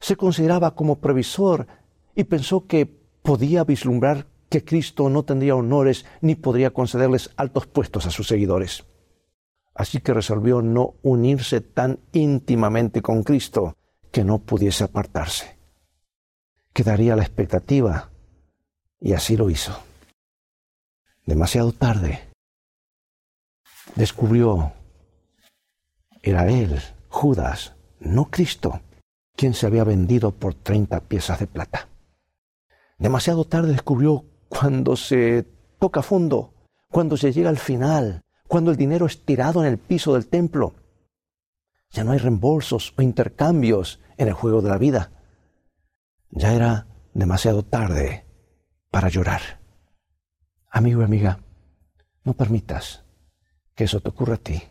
Se 0.00 0.16
consideraba 0.16 0.74
como 0.74 1.00
previsor 1.00 1.66
y 2.14 2.24
pensó 2.24 2.66
que 2.66 2.86
podía 2.86 3.64
vislumbrar 3.64 4.26
que 4.48 4.64
Cristo 4.64 5.08
no 5.08 5.24
tendría 5.24 5.56
honores 5.56 6.06
ni 6.20 6.34
podría 6.34 6.72
concederles 6.72 7.30
altos 7.36 7.66
puestos 7.66 8.06
a 8.06 8.10
sus 8.10 8.28
seguidores. 8.28 8.84
Así 9.74 10.00
que 10.00 10.14
resolvió 10.14 10.62
no 10.62 10.94
unirse 11.02 11.60
tan 11.60 11.98
íntimamente 12.12 13.02
con 13.02 13.24
Cristo 13.24 13.76
que 14.12 14.24
no 14.24 14.38
pudiese 14.38 14.84
apartarse. 14.84 15.58
Quedaría 16.72 17.16
la 17.16 17.22
expectativa 17.22 18.10
y 19.00 19.12
así 19.12 19.36
lo 19.36 19.50
hizo. 19.50 19.76
Demasiado 21.26 21.72
tarde 21.72 22.20
descubrió, 23.96 24.72
era 26.24 26.48
él, 26.48 26.80
Judas, 27.08 27.74
no 28.00 28.30
Cristo, 28.30 28.80
quien 29.36 29.52
se 29.52 29.66
había 29.66 29.84
vendido 29.84 30.30
por 30.30 30.54
treinta 30.54 31.00
piezas 31.00 31.38
de 31.38 31.46
plata. 31.46 31.88
Demasiado 32.98 33.44
tarde 33.44 33.72
descubrió 33.72 34.24
cuando 34.48 34.96
se 34.96 35.44
toca 35.78 36.02
fondo, 36.02 36.54
cuando 36.90 37.16
se 37.18 37.32
llega 37.32 37.50
al 37.50 37.58
final, 37.58 38.22
cuando 38.48 38.70
el 38.70 38.76
dinero 38.78 39.04
es 39.04 39.24
tirado 39.24 39.62
en 39.62 39.68
el 39.68 39.78
piso 39.78 40.14
del 40.14 40.28
templo. 40.28 40.74
Ya 41.90 42.04
no 42.04 42.12
hay 42.12 42.18
reembolsos 42.18 42.94
o 42.96 43.02
intercambios 43.02 44.00
en 44.16 44.28
el 44.28 44.34
juego 44.34 44.62
de 44.62 44.70
la 44.70 44.78
vida. 44.78 45.10
Ya 46.30 46.54
era 46.54 46.86
demasiado 47.12 47.64
tarde 47.64 48.24
para 48.90 49.08
llorar. 49.08 49.60
Amigo 50.70 51.02
y 51.02 51.04
amiga, 51.04 51.40
no 52.24 52.32
permitas 52.32 53.04
que 53.74 53.84
eso 53.84 54.00
te 54.00 54.08
ocurra 54.08 54.34
a 54.34 54.38
ti. 54.38 54.62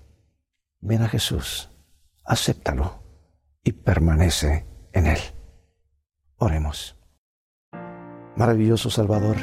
Ven 0.86 1.02
a 1.02 1.08
Jesús, 1.08 1.72
acéptalo 2.26 3.00
y 3.64 3.72
permanece 3.72 4.68
en 4.92 5.08
Él. 5.08 5.20
Oremos. 6.38 6.98
Maravilloso 8.36 8.90
Salvador 8.90 9.38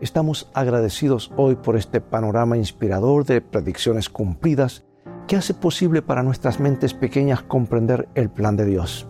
Estamos 0.00 0.50
agradecidos 0.52 1.32
hoy 1.38 1.56
por 1.56 1.74
este 1.74 2.02
panorama 2.02 2.58
inspirador 2.58 3.24
de 3.24 3.40
predicciones 3.40 4.10
cumplidas 4.10 4.84
que 5.26 5.36
hace 5.36 5.54
posible 5.54 6.02
para 6.02 6.22
nuestras 6.22 6.60
mentes 6.60 6.92
pequeñas 6.92 7.42
comprender 7.42 8.06
el 8.14 8.28
plan 8.28 8.56
de 8.56 8.66
Dios. 8.66 9.08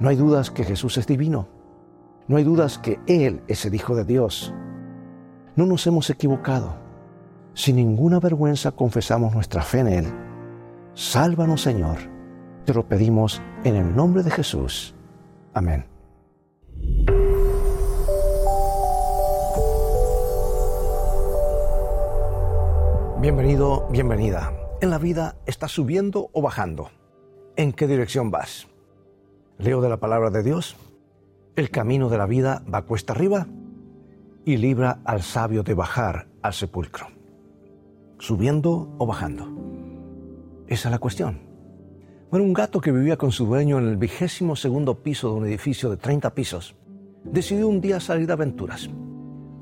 No 0.00 0.08
hay 0.08 0.16
dudas 0.16 0.50
que 0.50 0.64
Jesús 0.64 0.98
es 0.98 1.06
divino. 1.06 1.48
No 2.26 2.38
hay 2.38 2.44
dudas 2.44 2.78
que 2.78 2.98
Él 3.06 3.42
es 3.46 3.64
el 3.66 3.74
Hijo 3.76 3.94
de 3.94 4.04
Dios. 4.04 4.52
No 5.54 5.64
nos 5.64 5.86
hemos 5.86 6.10
equivocado. 6.10 6.74
Sin 7.52 7.76
ninguna 7.76 8.18
vergüenza 8.18 8.72
confesamos 8.72 9.32
nuestra 9.32 9.62
fe 9.62 9.78
en 9.78 9.88
Él. 9.88 10.23
Sálvanos, 10.94 11.62
Señor. 11.62 11.98
Te 12.64 12.72
lo 12.72 12.86
pedimos 12.86 13.42
en 13.64 13.74
el 13.74 13.96
nombre 13.96 14.22
de 14.22 14.30
Jesús. 14.30 14.94
Amén. 15.52 15.86
Bienvenido, 23.20 23.88
bienvenida. 23.90 24.52
En 24.80 24.90
la 24.90 24.98
vida 24.98 25.34
estás 25.46 25.72
subiendo 25.72 26.30
o 26.32 26.42
bajando. 26.42 26.90
¿En 27.56 27.72
qué 27.72 27.88
dirección 27.88 28.30
vas? 28.30 28.68
Leo 29.58 29.80
de 29.80 29.88
la 29.88 29.96
palabra 29.96 30.30
de 30.30 30.44
Dios. 30.44 30.76
El 31.56 31.70
camino 31.70 32.08
de 32.08 32.18
la 32.18 32.26
vida 32.26 32.62
va 32.72 32.82
cuesta 32.82 33.14
arriba 33.14 33.48
y 34.44 34.58
libra 34.58 35.00
al 35.04 35.22
sabio 35.22 35.64
de 35.64 35.74
bajar 35.74 36.28
al 36.40 36.52
sepulcro. 36.52 37.08
¿Subiendo 38.18 38.94
o 38.98 39.06
bajando? 39.06 39.73
Esa 40.66 40.88
es 40.88 40.92
la 40.92 40.98
cuestión. 40.98 41.40
Bueno, 42.30 42.44
un 42.44 42.52
gato 42.52 42.80
que 42.80 42.92
vivía 42.92 43.16
con 43.16 43.32
su 43.32 43.46
dueño 43.46 43.78
en 43.78 43.88
el 43.88 43.96
vigésimo 43.96 44.56
segundo 44.56 45.02
piso 45.02 45.30
de 45.30 45.34
un 45.34 45.46
edificio 45.46 45.90
de 45.90 45.96
30 45.96 46.34
pisos 46.34 46.74
decidió 47.24 47.68
un 47.68 47.80
día 47.80 48.00
salir 48.00 48.26
de 48.26 48.32
aventuras. 48.32 48.90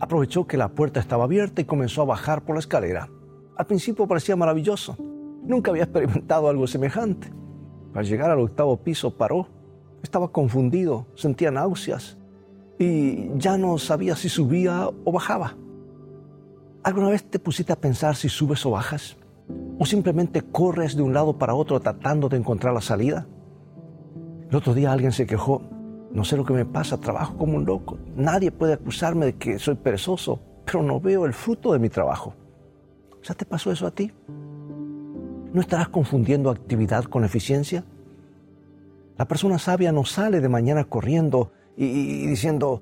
Aprovechó 0.01 0.47
que 0.47 0.57
la 0.57 0.69
puerta 0.69 1.01
estaba 1.01 1.25
abierta 1.25 1.61
y 1.61 1.65
comenzó 1.65 2.03
a 2.03 2.07
bajar 2.07 2.45
por 2.45 2.57
la 2.57 2.61
escalera 2.61 3.09
al 3.57 3.67
principio 3.67 4.07
parecía 4.07 4.37
maravilloso. 4.37 4.97
Nunca 5.45 5.71
había 5.71 5.85
experimentado 5.85 6.49
algo 6.49 6.67
semejante. 6.67 7.33
Al 7.95 8.05
llegar 8.05 8.31
al 8.31 8.41
octavo 8.41 8.77
piso 8.79 9.17
paró. 9.17 9.49
Estaba 10.03 10.33
confundido, 10.33 11.07
sentía 11.15 11.53
náuseas 11.53 12.19
y 12.77 13.31
ya 13.37 13.57
no 13.57 13.79
sabía 13.79 14.17
si 14.17 14.29
subía 14.29 14.89
o 15.05 15.13
bajaba. 15.13 15.55
¿Alguna 16.83 17.11
vez 17.11 17.23
te 17.23 17.39
pusiste 17.39 17.73
a 17.73 17.77
pensar 17.77 18.17
si 18.17 18.29
subes 18.29 18.67
o 18.67 18.73
bajas? 18.73 19.17
¿O 19.83 19.85
simplemente 19.85 20.43
corres 20.43 20.95
de 20.95 21.03
un 21.03 21.13
lado 21.13 21.39
para 21.39 21.57
otro 21.57 21.81
tratando 21.81 22.29
de 22.29 22.37
encontrar 22.37 22.73
la 22.73 22.81
salida? 22.81 23.27
El 24.49 24.55
otro 24.55 24.75
día 24.75 24.93
alguien 24.93 25.11
se 25.11 25.27
quejó, 25.27 25.61
no 26.13 26.23
sé 26.23 26.37
lo 26.37 26.45
que 26.45 26.53
me 26.53 26.65
pasa, 26.65 27.01
trabajo 27.01 27.37
como 27.37 27.57
un 27.57 27.65
loco. 27.65 27.99
Nadie 28.15 28.53
puede 28.53 28.75
acusarme 28.75 29.27
de 29.27 29.33
que 29.33 29.59
soy 29.59 29.75
perezoso, 29.75 30.39
pero 30.65 30.85
no 30.85 31.01
veo 31.01 31.27
el 31.27 31.33
fruto 31.33 31.73
de 31.73 31.81
mi 31.81 31.89
trabajo. 31.89 32.33
¿Ya 33.25 33.35
te 33.35 33.45
pasó 33.45 33.73
eso 33.73 33.85
a 33.85 33.91
ti? 33.91 34.13
¿No 35.53 35.61
estarás 35.61 35.89
confundiendo 35.89 36.51
actividad 36.51 37.03
con 37.03 37.25
eficiencia? 37.25 37.85
La 39.19 39.27
persona 39.27 39.59
sabia 39.59 39.91
no 39.91 40.05
sale 40.05 40.41
de 40.41 40.49
mañana 40.49 40.85
corriendo 40.85 41.51
y, 41.77 42.29
diciendo, 42.29 42.81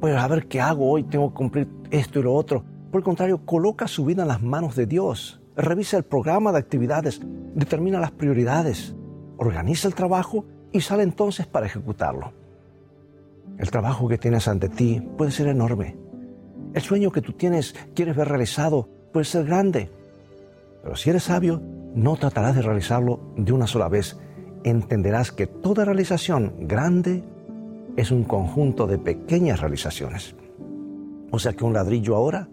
pues 0.00 0.16
a 0.16 0.26
ver 0.26 0.48
qué 0.48 0.62
hago 0.62 0.90
hoy, 0.90 1.02
tengo 1.02 1.28
que 1.28 1.36
cumplir 1.36 1.68
esto 1.90 2.18
y 2.18 2.22
lo 2.22 2.32
otro. 2.32 2.64
Por 2.90 3.00
el 3.00 3.04
contrario, 3.04 3.44
coloca 3.44 3.86
su 3.86 4.06
vida 4.06 4.22
en 4.22 4.28
las 4.28 4.40
manos 4.40 4.74
de 4.74 4.86
Dios, 4.86 5.39
revisa 5.60 5.96
el 5.96 6.04
programa 6.04 6.52
de 6.52 6.58
actividades, 6.58 7.20
determina 7.54 8.00
las 8.00 8.12
prioridades, 8.12 8.94
organiza 9.36 9.88
el 9.88 9.94
trabajo 9.94 10.44
y 10.72 10.80
sale 10.80 11.02
entonces 11.02 11.46
para 11.46 11.66
ejecutarlo. 11.66 12.32
El 13.58 13.70
trabajo 13.70 14.08
que 14.08 14.18
tienes 14.18 14.48
ante 14.48 14.68
ti 14.68 15.02
puede 15.18 15.30
ser 15.30 15.48
enorme. 15.48 15.96
El 16.72 16.82
sueño 16.82 17.10
que 17.10 17.20
tú 17.20 17.32
tienes, 17.32 17.74
quieres 17.94 18.16
ver 18.16 18.28
realizado, 18.28 18.88
puede 19.12 19.24
ser 19.24 19.44
grande. 19.44 19.90
Pero 20.82 20.96
si 20.96 21.10
eres 21.10 21.24
sabio, 21.24 21.60
no 21.94 22.16
tratarás 22.16 22.54
de 22.54 22.62
realizarlo 22.62 23.20
de 23.36 23.52
una 23.52 23.66
sola 23.66 23.88
vez. 23.88 24.18
Entenderás 24.64 25.32
que 25.32 25.46
toda 25.46 25.84
realización 25.84 26.54
grande 26.60 27.24
es 27.96 28.10
un 28.10 28.24
conjunto 28.24 28.86
de 28.86 28.98
pequeñas 28.98 29.60
realizaciones. 29.60 30.34
O 31.30 31.38
sea 31.38 31.52
que 31.52 31.64
un 31.64 31.72
ladrillo 31.72 32.16
ahora, 32.16 32.48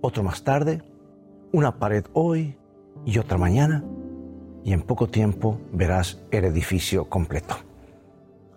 otro 0.00 0.22
más 0.22 0.42
tarde, 0.42 0.82
una 1.52 1.78
pared 1.78 2.04
hoy 2.12 2.56
y 3.04 3.18
otra 3.18 3.38
mañana, 3.38 3.84
y 4.64 4.72
en 4.72 4.82
poco 4.82 5.08
tiempo 5.08 5.60
verás 5.72 6.22
el 6.30 6.44
edificio 6.44 7.08
completo. 7.08 7.56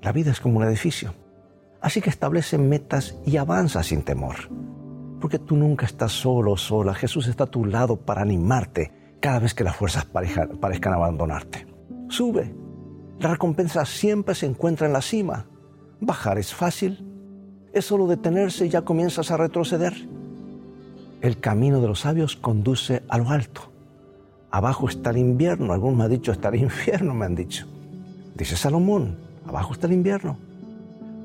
La 0.01 0.11
vida 0.11 0.31
es 0.31 0.39
como 0.39 0.57
un 0.57 0.65
edificio. 0.65 1.13
Así 1.81 2.01
que 2.01 2.09
establece 2.09 2.57
metas 2.57 3.17
y 3.25 3.37
avanza 3.37 3.83
sin 3.83 4.03
temor. 4.03 4.35
Porque 5.19 5.39
tú 5.39 5.55
nunca 5.55 5.85
estás 5.85 6.11
solo 6.11 6.57
sola. 6.57 6.93
Jesús 6.93 7.27
está 7.27 7.45
a 7.45 7.51
tu 7.51 7.65
lado 7.65 7.97
para 7.97 8.21
animarte 8.21 9.17
cada 9.21 9.39
vez 9.39 9.53
que 9.53 9.63
las 9.63 9.75
fuerzas 9.75 10.05
parezcan 10.05 10.93
abandonarte. 10.93 11.65
Sube. 12.09 12.53
La 13.19 13.31
recompensa 13.31 13.85
siempre 13.85 14.35
se 14.35 14.45
encuentra 14.45 14.87
en 14.87 14.93
la 14.93 15.01
cima. 15.01 15.45
Bajar 16.01 16.37
es 16.37 16.53
fácil. 16.53 17.09
Es 17.71 17.85
solo 17.85 18.07
detenerse 18.07 18.65
y 18.65 18.69
ya 18.69 18.81
comienzas 18.81 19.31
a 19.31 19.37
retroceder. 19.37 19.93
El 21.23 21.39
camino 21.39 21.79
de 21.79 21.87
los 21.87 22.01
sabios 22.01 22.35
conduce 22.35 23.01
a 23.07 23.17
lo 23.17 23.29
alto. 23.29 23.71
Abajo 24.51 24.89
está 24.89 25.11
el 25.11 25.19
invierno. 25.19 25.71
Algunos 25.71 25.97
me 25.97 26.03
han 26.03 26.09
dicho 26.09 26.33
está 26.33 26.49
el 26.49 26.55
infierno, 26.55 27.13
me 27.13 27.23
han 27.23 27.33
dicho. 27.33 27.65
Dice 28.35 28.57
Salomón, 28.57 29.19
abajo 29.47 29.71
está 29.71 29.87
el 29.87 29.93
invierno. 29.93 30.37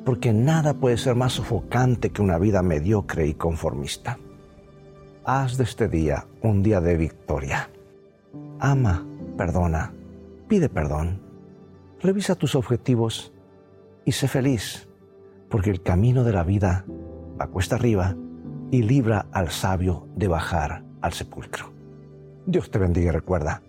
Porque 0.04 0.32
nada 0.32 0.74
puede 0.74 0.98
ser 0.98 1.16
más 1.16 1.32
sofocante 1.32 2.10
que 2.10 2.22
una 2.22 2.38
vida 2.38 2.62
mediocre 2.62 3.26
y 3.26 3.34
conformista. 3.34 4.20
Haz 5.24 5.56
de 5.56 5.64
este 5.64 5.88
día 5.88 6.26
un 6.42 6.62
día 6.62 6.80
de 6.80 6.96
victoria. 6.96 7.68
Ama, 8.60 9.04
perdona, 9.36 9.92
pide 10.46 10.68
perdón. 10.68 11.20
Revisa 12.00 12.36
tus 12.36 12.54
objetivos 12.54 13.32
y 14.04 14.12
sé 14.12 14.28
feliz, 14.28 14.88
porque 15.48 15.70
el 15.70 15.82
camino 15.82 16.22
de 16.22 16.32
la 16.32 16.44
vida 16.44 16.84
va 17.40 17.48
cuesta 17.48 17.74
arriba 17.74 18.14
y 18.70 18.82
libra 18.82 19.26
al 19.32 19.50
sabio 19.50 20.08
de 20.16 20.28
bajar 20.28 20.84
al 21.00 21.12
sepulcro. 21.12 21.72
Dios 22.46 22.70
te 22.70 22.78
bendiga 22.78 23.08
y 23.08 23.12
recuerda, 23.12 23.62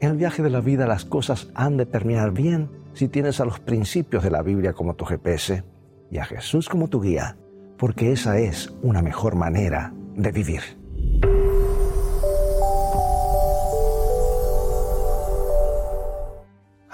en 0.00 0.10
el 0.10 0.16
viaje 0.16 0.42
de 0.42 0.50
la 0.50 0.60
vida 0.60 0.86
las 0.86 1.04
cosas 1.04 1.50
han 1.54 1.76
de 1.76 1.86
terminar 1.86 2.32
bien 2.32 2.70
si 2.92 3.08
tienes 3.08 3.40
a 3.40 3.44
los 3.44 3.60
principios 3.60 4.22
de 4.22 4.30
la 4.30 4.42
Biblia 4.42 4.72
como 4.72 4.94
tu 4.94 5.04
GPS 5.04 5.64
y 6.10 6.18
a 6.18 6.24
Jesús 6.24 6.68
como 6.68 6.88
tu 6.88 7.00
guía, 7.00 7.36
porque 7.78 8.12
esa 8.12 8.38
es 8.38 8.72
una 8.82 9.02
mejor 9.02 9.34
manera 9.34 9.92
de 10.14 10.32
vivir. 10.32 10.62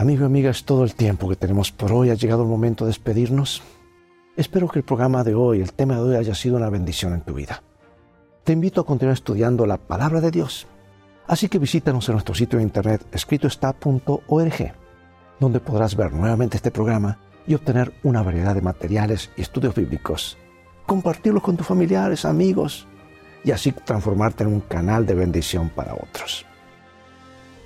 Amigo 0.00 0.22
y 0.22 0.24
amiga, 0.24 0.50
es 0.50 0.64
todo 0.64 0.84
el 0.84 0.94
tiempo 0.94 1.28
que 1.28 1.36
tenemos 1.36 1.72
por 1.72 1.92
hoy. 1.92 2.08
Ha 2.08 2.14
llegado 2.14 2.42
el 2.42 2.48
momento 2.48 2.86
de 2.86 2.88
despedirnos. 2.88 3.62
Espero 4.40 4.68
que 4.68 4.78
el 4.78 4.86
programa 4.86 5.22
de 5.22 5.34
hoy, 5.34 5.60
el 5.60 5.74
tema 5.74 5.96
de 5.96 6.00
hoy, 6.00 6.16
haya 6.16 6.34
sido 6.34 6.56
una 6.56 6.70
bendición 6.70 7.12
en 7.12 7.20
tu 7.20 7.34
vida. 7.34 7.62
Te 8.42 8.54
invito 8.54 8.80
a 8.80 8.86
continuar 8.86 9.12
estudiando 9.12 9.66
la 9.66 9.76
palabra 9.76 10.22
de 10.22 10.30
Dios. 10.30 10.66
Así 11.26 11.50
que 11.50 11.58
visítanos 11.58 12.08
en 12.08 12.14
nuestro 12.14 12.34
sitio 12.34 12.56
de 12.56 12.62
internet 12.62 13.04
escritoestá.org, 13.12 14.72
donde 15.40 15.60
podrás 15.60 15.94
ver 15.94 16.14
nuevamente 16.14 16.56
este 16.56 16.70
programa 16.70 17.18
y 17.46 17.52
obtener 17.52 17.92
una 18.02 18.22
variedad 18.22 18.54
de 18.54 18.62
materiales 18.62 19.30
y 19.36 19.42
estudios 19.42 19.74
bíblicos. 19.74 20.38
Compartirlos 20.86 21.42
con 21.42 21.58
tus 21.58 21.66
familiares, 21.66 22.24
amigos, 22.24 22.86
y 23.44 23.50
así 23.50 23.72
transformarte 23.72 24.44
en 24.44 24.54
un 24.54 24.60
canal 24.60 25.04
de 25.04 25.16
bendición 25.16 25.68
para 25.68 25.92
otros. 25.92 26.46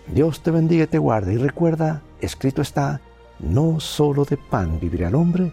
Dios 0.08 0.42
te 0.42 0.50
bendiga 0.50 0.82
y 0.82 0.88
te 0.88 0.98
guarde 0.98 1.34
y 1.34 1.36
recuerda, 1.36 2.02
escrito 2.20 2.62
está, 2.62 3.00
no 3.38 3.78
solo 3.78 4.24
de 4.24 4.38
pan 4.38 4.80
vivirá 4.80 5.06
el 5.06 5.14
hombre, 5.14 5.52